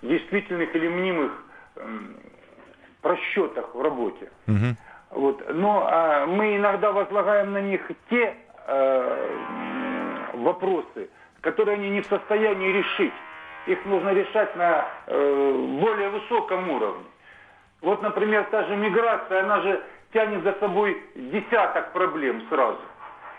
действительных 0.00 0.74
или 0.74 0.88
мнимых 0.88 1.32
просчетах 3.02 3.74
в 3.74 3.82
работе. 3.82 4.30
Угу. 4.46 4.76
Вот. 5.10 5.54
Но 5.54 5.88
а, 5.90 6.26
мы 6.26 6.56
иногда 6.56 6.92
возлагаем 6.92 7.52
на 7.52 7.60
них 7.60 7.90
те 8.08 8.34
а, 8.66 10.30
вопросы, 10.34 11.10
которые 11.40 11.76
они 11.76 11.90
не 11.90 12.00
в 12.00 12.06
состоянии 12.06 12.72
решить. 12.72 13.12
Их 13.66 13.84
нужно 13.84 14.10
решать 14.10 14.56
на 14.56 14.86
э, 15.06 15.52
более 15.80 16.08
высоком 16.08 16.70
уровне. 16.70 17.04
Вот, 17.82 18.02
например, 18.02 18.46
та 18.50 18.64
же 18.64 18.76
миграция, 18.76 19.42
она 19.42 19.60
же 19.60 19.82
тянет 20.12 20.42
за 20.42 20.52
собой 20.54 21.02
десяток 21.14 21.92
проблем 21.92 22.42
сразу. 22.48 22.80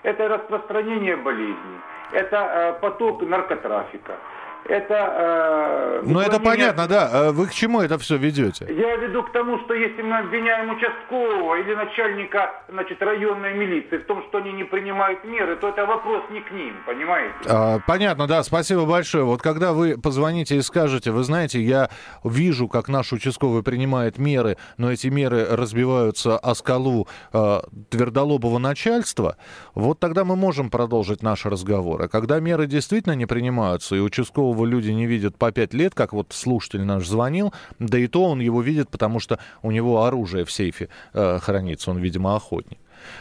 Это 0.04 0.28
распространение 0.28 1.15
болезней, 1.15 1.80
это 2.12 2.38
э, 2.38 2.74
поток 2.82 3.21
наркотрафика, 3.21 4.17
это... 4.65 4.93
Э, 4.93 6.02
ну, 6.04 6.19
это 6.19 6.39
понятно, 6.39 6.88
да. 6.88 7.10
А 7.12 7.32
вы 7.32 7.47
к 7.47 7.52
чему 7.52 7.82
это 7.82 7.97
все 7.97 8.17
ведете? 8.17 8.67
Я 8.69 8.95
веду 8.97 9.24
к 9.24 9.32
тому, 9.32 9.60
что 9.60 9.74
если 9.74 10.02
мы 10.02 10.19
обвиняем 10.19 10.69
участкового 10.69 11.56
или 11.56 11.74
начальника 11.76 12.52
значит, 12.69 13.02
районной 13.02 13.54
милиции 13.54 13.97
в 13.97 14.06
том, 14.06 14.24
что 14.28 14.38
они 14.39 14.52
не 14.54 14.63
принимают 14.63 15.24
меры, 15.24 15.56
то 15.56 15.69
это 15.69 15.86
вопрос 15.86 16.24
не 16.32 16.41
к 16.41 16.52
ним, 16.52 16.76
понимаете? 16.86 17.34
А, 17.47 17.80
понятно, 17.88 18.28
да. 18.28 18.43
Спасибо 18.43 18.86
большое. 18.86 19.24
Вот 19.24 19.41
когда 19.41 19.74
вы 19.74 19.97
позвоните 19.97 20.56
и 20.58 20.62
скажете, 20.62 21.12
вы 21.12 21.24
знаете, 21.24 21.62
я 21.62 21.89
вижу, 22.24 22.67
как 22.67 22.88
наш 22.88 23.12
участковый 23.13 23.63
принимает 23.63 24.17
меры, 24.17 24.58
но 24.78 24.91
эти 24.91 25.08
меры 25.08 25.45
разбиваются 25.50 26.38
о 26.38 26.56
скалу 26.56 27.08
э, 27.34 27.60
твердолобого 27.89 28.58
начальства, 28.58 29.38
вот 29.76 30.00
тогда 30.00 30.24
мы 30.24 30.36
можем 30.36 30.69
продолжить 30.69 31.24
наш 31.24 31.45
разговор. 31.45 32.04
А 32.04 32.08
когда 32.08 32.39
меры 32.39 32.67
действительно 32.67 33.13
не 33.13 33.26
принимаются, 33.26 33.95
и 33.95 34.00
участкового 34.00 34.51
его 34.52 34.66
люди 34.66 34.90
не 34.90 35.06
видят 35.06 35.38
по 35.38 35.52
пять 35.52 35.74
лет, 35.74 35.94
как 35.96 36.14
вот 36.14 36.28
слушатель 36.32 36.84
наш 36.84 37.08
звонил, 37.08 37.54
да 37.80 37.98
и 37.98 38.08
то 38.08 38.26
он 38.26 38.40
его 38.40 38.62
видит, 38.62 38.90
потому 38.90 39.20
что 39.20 39.40
у 39.62 39.72
него 39.72 40.04
оружие 40.04 40.46
в 40.46 40.52
сейфе 40.52 40.90
э, 41.14 41.40
хранится, 41.40 41.92
он, 41.92 42.00
видимо, 42.00 42.36
охотник. 42.36 42.80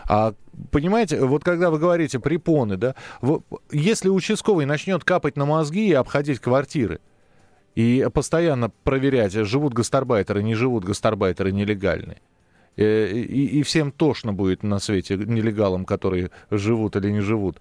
А 0.09 0.35
понимаете, 0.71 1.25
вот 1.25 1.45
когда 1.45 1.71
вы 1.71 1.79
говорите 1.79 2.19
препоны, 2.19 2.77
да, 2.77 2.95
если 3.71 4.09
участковый 4.09 4.67
начнет 4.67 5.05
капать 5.05 5.37
на 5.37 5.47
мозги 5.47 5.89
и 5.89 5.93
обходить 5.93 6.41
квартиры, 6.41 7.01
и 7.75 8.07
постоянно 8.13 8.71
проверять, 8.85 9.33
живут 9.33 9.73
гастарбайтеры, 9.73 10.43
не 10.43 10.55
живут 10.55 10.85
гастарбайтеры 10.85 11.53
нелегальные, 11.53 12.21
и, 12.77 13.59
и 13.59 13.63
всем 13.63 13.93
тошно 13.93 14.33
будет 14.33 14.63
на 14.63 14.79
свете 14.79 15.17
нелегалам, 15.17 15.85
которые 15.85 16.31
живут 16.51 16.97
или 16.97 17.11
не 17.11 17.21
живут. 17.21 17.59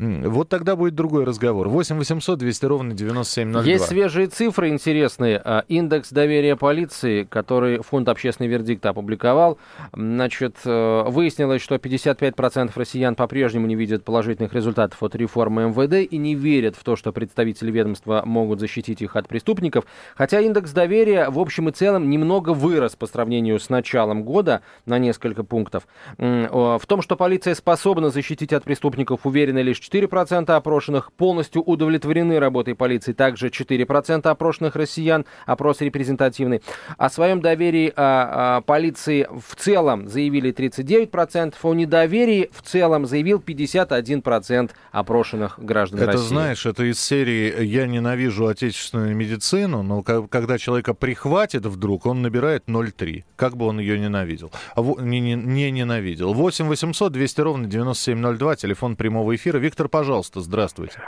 Вот 0.00 0.48
тогда 0.48 0.76
будет 0.76 0.94
другой 0.94 1.24
разговор. 1.24 1.68
8 1.68 1.98
800 1.98 2.38
200 2.38 2.64
ровно 2.64 2.94
9702. 2.94 3.70
Есть 3.70 3.84
свежие 3.84 4.28
цифры 4.28 4.70
интересные. 4.70 5.40
А, 5.44 5.64
индекс 5.68 6.10
доверия 6.10 6.56
полиции, 6.56 7.24
который 7.24 7.82
фонд 7.82 8.08
«Общественный 8.08 8.48
вердикт» 8.48 8.84
опубликовал, 8.86 9.58
значит, 9.92 10.56
э, 10.64 11.04
выяснилось, 11.06 11.60
что 11.60 11.74
55% 11.74 12.72
россиян 12.76 13.14
по-прежнему 13.14 13.66
не 13.66 13.74
видят 13.74 14.02
положительных 14.02 14.54
результатов 14.54 15.02
от 15.02 15.14
реформы 15.16 15.68
МВД 15.68 16.10
и 16.10 16.16
не 16.16 16.34
верят 16.34 16.76
в 16.76 16.82
то, 16.82 16.96
что 16.96 17.12
представители 17.12 17.70
ведомства 17.70 18.22
могут 18.24 18.58
защитить 18.58 19.02
их 19.02 19.16
от 19.16 19.28
преступников. 19.28 19.84
Хотя 20.16 20.40
индекс 20.40 20.72
доверия 20.72 21.28
в 21.28 21.38
общем 21.38 21.68
и 21.68 21.72
целом 21.72 22.08
немного 22.08 22.54
вырос 22.54 22.96
по 22.96 23.06
сравнению 23.06 23.60
с 23.60 23.68
началом 23.68 24.22
года 24.22 24.49
на 24.86 24.98
несколько 24.98 25.44
пунктов. 25.44 25.86
В 26.18 26.82
том, 26.86 27.02
что 27.02 27.16
полиция 27.16 27.54
способна 27.54 28.10
защитить 28.10 28.52
от 28.52 28.64
преступников, 28.64 29.20
уверены 29.24 29.60
лишь 29.60 29.80
4% 29.80 30.50
опрошенных 30.50 31.12
полностью 31.12 31.62
удовлетворены 31.62 32.38
работой 32.38 32.74
полиции. 32.74 33.12
Также 33.12 33.48
4% 33.48 34.26
опрошенных 34.26 34.76
россиян. 34.76 35.24
Опрос 35.46 35.80
репрезентативный. 35.80 36.62
О 36.96 37.10
своем 37.10 37.40
доверии 37.40 37.92
а, 37.96 38.56
а, 38.56 38.60
полиции 38.62 39.26
в 39.30 39.56
целом 39.56 40.08
заявили 40.08 40.52
39%. 40.52 41.54
О 41.62 41.74
недоверии 41.74 42.50
в 42.52 42.62
целом 42.62 43.06
заявил 43.06 43.38
51% 43.38 44.70
опрошенных 44.92 45.58
граждан 45.58 46.00
это, 46.00 46.12
России. 46.12 46.20
Это 46.20 46.28
знаешь, 46.28 46.66
это 46.66 46.84
из 46.84 47.00
серии 47.00 47.64
«Я 47.64 47.86
ненавижу 47.86 48.46
отечественную 48.46 49.14
медицину», 49.14 49.82
но 49.82 50.02
когда 50.02 50.58
человека 50.58 50.94
прихватит 50.94 51.66
вдруг, 51.66 52.06
он 52.06 52.22
набирает 52.22 52.64
0,3. 52.66 53.24
Как 53.36 53.56
бы 53.56 53.66
он 53.66 53.80
ее 53.80 53.98
ненавидел. 53.98 54.39
Не, 54.76 55.20
не, 55.20 55.34
не 55.34 55.70
ненавидел. 55.70 56.32
8 56.32 56.66
800 56.66 57.12
200 57.12 57.40
ровно 57.40 57.66
9702, 57.66 58.56
телефон 58.56 58.96
прямого 58.96 59.34
эфира. 59.34 59.58
Виктор 59.58 59.88
пожалуйста, 59.88 60.40
здравствуйте. 60.40 61.00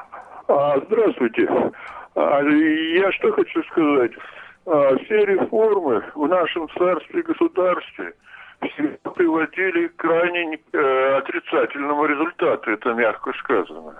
А, 0.48 0.78
здравствуйте. 0.86 1.48
А, 2.14 2.42
я 2.42 3.12
что 3.12 3.32
хочу 3.32 3.62
сказать. 3.64 4.12
А, 4.66 4.96
все 4.98 5.24
реформы 5.24 6.04
в 6.14 6.28
нашем 6.28 6.68
царстве 6.76 7.22
государстве 7.22 8.14
приводили 9.16 9.88
к 9.88 9.96
крайне 9.96 10.58
э, 10.72 11.16
отрицательному 11.18 12.04
результату, 12.06 12.70
это 12.70 12.94
мягко 12.94 13.32
сказано. 13.40 13.94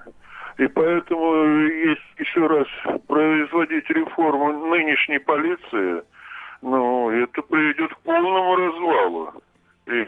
И 0.58 0.66
поэтому, 0.68 1.46
если 1.68 2.02
еще 2.18 2.46
раз 2.46 2.66
производить 3.08 3.88
реформу 3.90 4.66
нынешней 4.68 5.18
полиции, 5.18 6.02
ну, 6.62 7.10
это 7.10 7.42
приведет 7.42 7.92
к 7.94 7.98
полному 7.98 8.56
развалу. 8.56 9.32
И, 9.86 9.90
и 9.90 10.02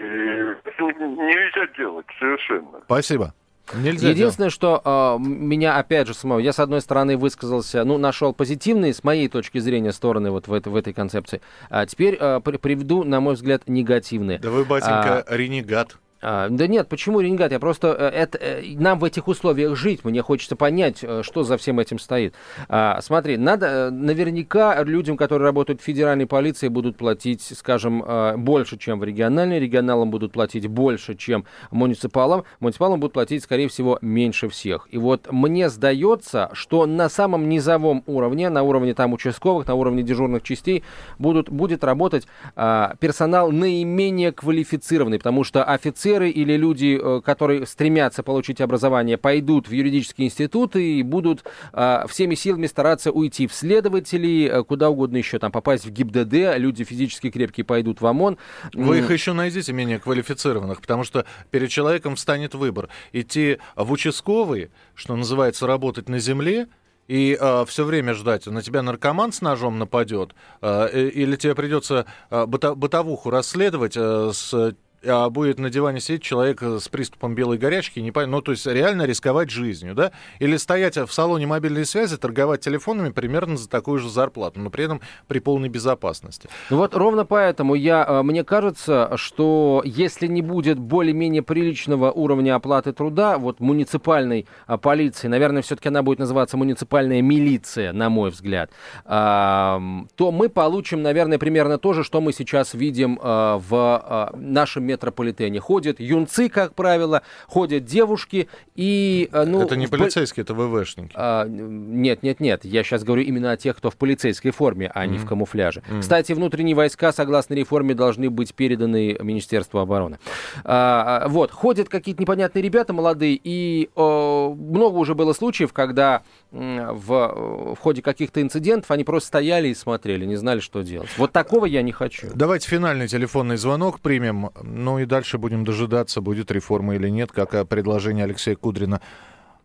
нельзя 1.04 1.66
делать 1.76 2.06
совершенно. 2.18 2.80
Спасибо. 2.84 3.34
Нельзя 3.72 4.10
Единственное, 4.10 4.50
делать. 4.50 4.54
что 4.54 5.18
э, 5.18 5.22
меня, 5.22 5.78
опять 5.78 6.06
же, 6.06 6.14
самого, 6.14 6.38
я, 6.38 6.52
с 6.52 6.58
одной 6.58 6.82
стороны, 6.82 7.16
высказался, 7.16 7.82
ну, 7.84 7.96
нашел 7.96 8.34
позитивные, 8.34 8.92
с 8.92 9.02
моей 9.02 9.28
точки 9.28 9.58
зрения, 9.58 9.92
стороны 9.92 10.30
вот 10.30 10.48
в, 10.48 10.52
это, 10.52 10.68
в 10.68 10.76
этой 10.76 10.92
концепции. 10.92 11.40
А 11.70 11.86
теперь 11.86 12.16
э, 12.20 12.40
приведу, 12.40 13.04
на 13.04 13.20
мой 13.20 13.34
взгляд, 13.34 13.62
негативные. 13.66 14.38
Да 14.38 14.50
вы, 14.50 14.64
батенька, 14.64 15.22
а, 15.22 15.36
ренегат. 15.36 15.96
А, 16.24 16.48
да 16.48 16.66
нет, 16.66 16.88
почему 16.88 17.20
ренегат? 17.20 17.52
Я 17.52 17.60
просто 17.60 17.88
э, 17.88 18.08
это, 18.08 18.38
э, 18.38 18.62
нам 18.78 18.98
в 18.98 19.04
этих 19.04 19.28
условиях 19.28 19.76
жить, 19.76 20.04
мне 20.04 20.22
хочется 20.22 20.56
понять, 20.56 21.00
э, 21.02 21.22
что 21.22 21.44
за 21.44 21.58
всем 21.58 21.78
этим 21.78 21.98
стоит. 21.98 22.34
А, 22.70 22.98
смотри, 23.02 23.36
надо 23.36 23.90
наверняка 23.90 24.82
людям, 24.84 25.18
которые 25.18 25.44
работают 25.44 25.82
в 25.82 25.84
федеральной 25.84 26.26
полиции, 26.26 26.68
будут 26.68 26.96
платить, 26.96 27.42
скажем, 27.42 28.02
больше, 28.38 28.78
чем 28.78 29.00
в 29.00 29.04
региональной, 29.04 29.60
регионалам 29.60 30.10
будут 30.10 30.32
платить 30.32 30.66
больше, 30.66 31.14
чем 31.14 31.44
муниципалам, 31.70 32.44
муниципалам 32.58 33.00
будут 33.00 33.12
платить, 33.12 33.42
скорее 33.42 33.68
всего, 33.68 33.98
меньше 34.00 34.48
всех. 34.48 34.88
И 34.90 34.96
вот 34.96 35.30
мне 35.30 35.68
сдается, 35.68 36.48
что 36.54 36.86
на 36.86 37.10
самом 37.10 37.50
низовом 37.50 38.02
уровне, 38.06 38.48
на 38.48 38.62
уровне 38.62 38.94
там 38.94 39.12
участковых, 39.12 39.66
на 39.66 39.74
уровне 39.74 40.02
дежурных 40.02 40.42
частей 40.42 40.84
будут, 41.18 41.50
будет 41.50 41.84
работать 41.84 42.26
а, 42.56 42.94
персонал 42.98 43.50
наименее 43.52 44.32
квалифицированный, 44.32 45.18
потому 45.18 45.44
что 45.44 45.64
офицер 45.64 46.13
офицеры 46.14 46.30
или 46.30 46.56
люди, 46.56 46.98
э, 47.00 47.20
которые 47.22 47.66
стремятся 47.66 48.22
получить 48.22 48.60
образование, 48.60 49.16
пойдут 49.16 49.68
в 49.68 49.72
юридические 49.72 50.28
институты 50.28 50.98
и 50.98 51.02
будут 51.02 51.44
а, 51.72 52.06
всеми 52.08 52.34
силами 52.34 52.66
стараться 52.66 53.10
уйти 53.10 53.46
в 53.46 53.52
следователи, 53.52 54.48
э, 54.50 54.64
куда 54.64 54.90
угодно 54.90 55.16
еще, 55.16 55.38
там, 55.38 55.52
попасть 55.52 55.84
в 55.84 55.90
ГИБДД, 55.90 56.56
люди 56.58 56.84
физически 56.84 57.30
крепкие 57.30 57.64
пойдут 57.64 58.00
в 58.00 58.06
ОМОН. 58.06 58.38
Вы 58.72 58.98
их 58.98 59.10
еще 59.10 59.32
найдите 59.32 59.72
менее 59.72 59.98
квалифицированных, 59.98 60.80
потому 60.80 61.04
что 61.04 61.24
перед 61.50 61.70
человеком 61.70 62.16
встанет 62.16 62.54
выбор. 62.54 62.88
Идти 63.12 63.58
в 63.76 63.90
участковые, 63.92 64.70
что 64.94 65.16
называется, 65.16 65.66
работать 65.66 66.08
на 66.08 66.18
земле, 66.18 66.68
и 67.08 67.36
э, 67.38 67.64
все 67.66 67.84
время 67.84 68.14
ждать, 68.14 68.46
на 68.46 68.62
тебя 68.62 68.82
наркоман 68.82 69.32
с 69.32 69.42
ножом 69.42 69.78
нападет, 69.78 70.34
э, 70.62 71.10
или 71.10 71.36
тебе 71.36 71.54
придется 71.54 72.06
э, 72.30 72.46
бытовуху 72.46 73.30
расследовать 73.30 73.96
э, 73.96 74.30
с 74.32 74.74
а 75.06 75.30
будет 75.30 75.58
на 75.58 75.70
диване 75.70 76.00
сидеть 76.00 76.22
человек 76.22 76.62
э, 76.62 76.78
с 76.80 76.88
приступом 76.88 77.34
белой 77.34 77.58
горячки, 77.58 78.00
не 78.00 78.12
ну, 78.26 78.40
то 78.40 78.52
есть 78.52 78.66
реально 78.66 79.02
рисковать 79.02 79.50
жизнью, 79.50 79.94
да? 79.94 80.12
Или 80.38 80.56
стоять 80.56 80.96
в 80.96 81.12
салоне 81.12 81.46
мобильной 81.46 81.84
связи, 81.84 82.16
торговать 82.16 82.60
телефонами 82.60 83.10
примерно 83.10 83.56
за 83.56 83.68
такую 83.68 83.98
же 83.98 84.08
зарплату, 84.08 84.60
но 84.60 84.70
при 84.70 84.84
этом 84.84 85.00
при 85.26 85.40
полной 85.40 85.68
безопасности. 85.68 86.48
Ну 86.70 86.78
вот 86.78 86.94
ровно 86.94 87.24
поэтому 87.24 87.74
я, 87.74 88.04
э, 88.08 88.22
мне 88.22 88.44
кажется, 88.44 89.12
что 89.16 89.82
если 89.84 90.26
не 90.26 90.42
будет 90.42 90.78
более-менее 90.78 91.42
приличного 91.42 92.10
уровня 92.10 92.54
оплаты 92.54 92.92
труда, 92.92 93.38
вот 93.38 93.60
муниципальной 93.60 94.46
а, 94.66 94.78
полиции, 94.78 95.28
наверное, 95.28 95.62
все-таки 95.62 95.88
она 95.88 96.02
будет 96.02 96.18
называться 96.18 96.56
муниципальная 96.56 97.22
милиция, 97.22 97.92
на 97.92 98.08
мой 98.08 98.30
взгляд, 98.30 98.70
то 99.04 100.30
мы 100.32 100.48
получим, 100.48 101.02
наверное, 101.02 101.38
примерно 101.38 101.78
то 101.78 101.92
же, 101.92 102.04
что 102.04 102.20
мы 102.20 102.32
сейчас 102.32 102.74
видим 102.74 103.18
э, 103.22 103.60
в 103.68 104.30
нашем 104.36 104.84
метрополитене. 104.94 105.60
Ходят 105.60 106.00
юнцы, 106.00 106.48
как 106.48 106.74
правило, 106.74 107.22
ходят 107.46 107.84
девушки 107.84 108.48
и... 108.74 109.28
Э, 109.32 109.44
ну, 109.44 109.62
это 109.62 109.76
не 109.76 109.86
полицейские, 109.86 110.42
это 110.42 110.54
ВВшники. 110.54 111.12
А, 111.14 111.46
нет, 111.46 112.22
нет, 112.22 112.40
нет. 112.40 112.64
Я 112.64 112.82
сейчас 112.82 113.04
говорю 113.04 113.22
именно 113.22 113.52
о 113.52 113.56
тех, 113.56 113.76
кто 113.76 113.90
в 113.90 113.96
полицейской 113.96 114.50
форме, 114.50 114.90
а 114.94 115.04
mm-hmm. 115.04 115.08
не 115.08 115.18
в 115.18 115.26
камуфляже. 115.26 115.80
Mm-hmm. 115.80 116.00
Кстати, 116.00 116.32
внутренние 116.32 116.74
войска, 116.74 117.12
согласно 117.12 117.54
реформе, 117.54 117.94
должны 117.94 118.30
быть 118.30 118.54
переданы 118.54 119.16
Министерству 119.20 119.80
обороны. 119.80 120.18
А, 120.64 121.22
а 121.24 121.28
вот, 121.28 121.50
ходят 121.50 121.88
какие-то 121.88 122.22
непонятные 122.22 122.62
ребята 122.62 122.92
молодые, 122.92 123.38
и 123.42 123.90
о, 123.94 124.54
много 124.54 124.96
уже 124.96 125.14
было 125.14 125.32
случаев, 125.32 125.72
когда 125.72 126.22
в, 126.50 127.74
в 127.74 127.78
ходе 127.80 128.00
каких-то 128.02 128.40
инцидентов 128.40 128.90
они 128.90 129.04
просто 129.04 129.28
стояли 129.28 129.68
и 129.68 129.74
смотрели, 129.74 130.24
не 130.24 130.36
знали, 130.36 130.60
что 130.60 130.82
делать. 130.82 131.08
Вот 131.16 131.32
такого 131.32 131.66
я 131.66 131.82
не 131.82 131.92
хочу. 131.92 132.28
Давайте 132.34 132.68
финальный 132.68 133.08
телефонный 133.08 133.56
звонок 133.56 134.00
примем. 134.00 134.50
Ну 134.84 134.98
и 134.98 135.06
дальше 135.06 135.38
будем 135.38 135.64
дожидаться, 135.64 136.20
будет 136.20 136.50
реформа 136.50 136.94
или 136.96 137.08
нет, 137.08 137.32
как 137.32 137.66
предложение 137.68 138.24
Алексея 138.24 138.54
Кудрина 138.54 139.00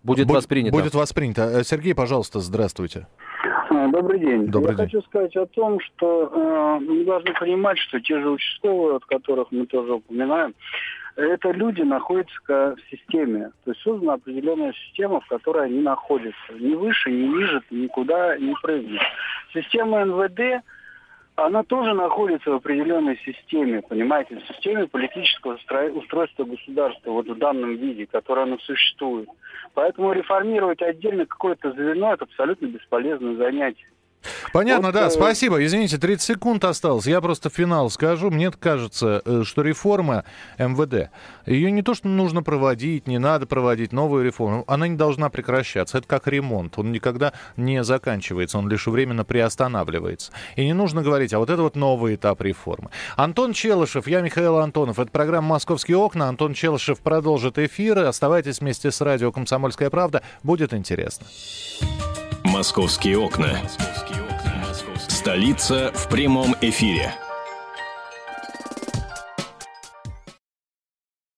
будет 0.01 0.27
Буд, 0.27 0.37
воспринято. 0.37 0.71
Будет 0.71 0.95
воспринято. 0.95 1.41
Э, 1.41 1.63
Сергей, 1.63 1.93
пожалуйста, 1.93 2.39
здравствуйте. 2.39 3.05
А, 3.69 3.89
добрый 3.89 4.19
день. 4.19 4.47
Добрый 4.47 4.71
Я 4.71 4.77
день. 4.77 4.85
хочу 4.85 5.01
сказать 5.07 5.35
о 5.35 5.45
том, 5.45 5.81
что 5.81 6.31
э, 6.33 6.85
мы 6.85 7.03
должны 7.03 7.33
понимать, 7.33 7.77
что 7.79 7.99
те 7.99 8.21
же 8.21 8.29
участковые, 8.29 8.95
от 8.95 9.05
которых 9.05 9.51
мы 9.51 9.65
тоже 9.65 9.95
упоминаем, 9.95 10.55
это 11.17 11.51
люди 11.51 11.81
находятся 11.81 12.77
в 12.77 12.77
системе. 12.89 13.51
То 13.65 13.71
есть 13.71 13.83
создана 13.83 14.13
определенная 14.13 14.73
система, 14.85 15.19
в 15.19 15.27
которой 15.27 15.65
они 15.65 15.81
находятся. 15.81 16.53
Ни 16.57 16.75
выше, 16.75 17.11
ни 17.11 17.27
ниже, 17.27 17.61
никуда 17.71 18.37
не 18.37 18.55
прыгнут. 18.61 19.01
Система 19.53 20.05
НВД, 20.05 20.63
она 21.45 21.63
тоже 21.63 21.93
находится 21.93 22.51
в 22.51 22.55
определенной 22.55 23.17
системе, 23.25 23.81
понимаете, 23.81 24.35
в 24.37 24.47
системе 24.47 24.87
политического 24.87 25.57
устройства 25.95 26.43
государства, 26.43 27.11
вот 27.11 27.27
в 27.27 27.37
данном 27.37 27.75
виде, 27.75 28.05
которое 28.05 28.43
оно 28.43 28.57
существует. 28.59 29.29
Поэтому 29.73 30.11
реформировать 30.11 30.81
отдельно 30.81 31.25
какое-то 31.25 31.71
звено– 31.71 32.13
это 32.13 32.25
абсолютно 32.25 32.67
бесполезное 32.67 33.35
занятие. 33.35 33.87
Понятно, 34.53 34.87
вот, 34.87 34.93
да, 34.93 35.07
э... 35.07 35.09
спасибо. 35.09 35.63
Извините, 35.63 35.97
30 35.97 36.21
секунд 36.21 36.63
осталось. 36.65 37.07
Я 37.07 37.21
просто 37.21 37.49
финал 37.49 37.89
скажу. 37.89 38.29
Мне 38.29 38.51
кажется, 38.51 39.21
э, 39.25 39.43
что 39.45 39.61
реформа 39.61 40.25
МВД, 40.57 41.09
ее 41.45 41.71
не 41.71 41.81
то, 41.81 41.93
что 41.93 42.07
нужно 42.07 42.43
проводить, 42.43 43.07
не 43.07 43.17
надо 43.17 43.45
проводить 43.45 43.93
новую 43.93 44.25
реформу, 44.25 44.63
она 44.67 44.87
не 44.87 44.97
должна 44.97 45.29
прекращаться. 45.29 45.97
Это 45.97 46.07
как 46.07 46.27
ремонт. 46.27 46.77
Он 46.77 46.91
никогда 46.91 47.33
не 47.57 47.83
заканчивается, 47.83 48.57
он 48.57 48.69
лишь 48.69 48.87
временно 48.87 49.23
приостанавливается. 49.23 50.31
И 50.55 50.65
не 50.65 50.73
нужно 50.73 51.01
говорить, 51.01 51.33
а 51.33 51.39
вот 51.39 51.49
это 51.49 51.61
вот 51.61 51.75
новый 51.75 52.15
этап 52.15 52.41
реформы. 52.41 52.89
Антон 53.15 53.53
Челышев, 53.53 54.07
я 54.07 54.21
Михаил 54.21 54.57
Антонов. 54.57 54.99
Это 54.99 55.11
программа 55.11 55.49
«Московские 55.49 55.97
окна». 55.97 56.27
Антон 56.27 56.53
Челышев 56.53 56.99
продолжит 56.99 57.57
эфиры. 57.57 58.01
Оставайтесь 58.01 58.59
вместе 58.59 58.91
с 58.91 59.01
радио 59.01 59.31
«Комсомольская 59.31 59.89
правда». 59.89 60.21
Будет 60.43 60.73
интересно. 60.73 61.25
«Московские 62.49 63.19
окна». 63.19 63.61
Столица 65.07 65.91
в 65.93 66.09
прямом 66.09 66.55
эфире. 66.61 67.13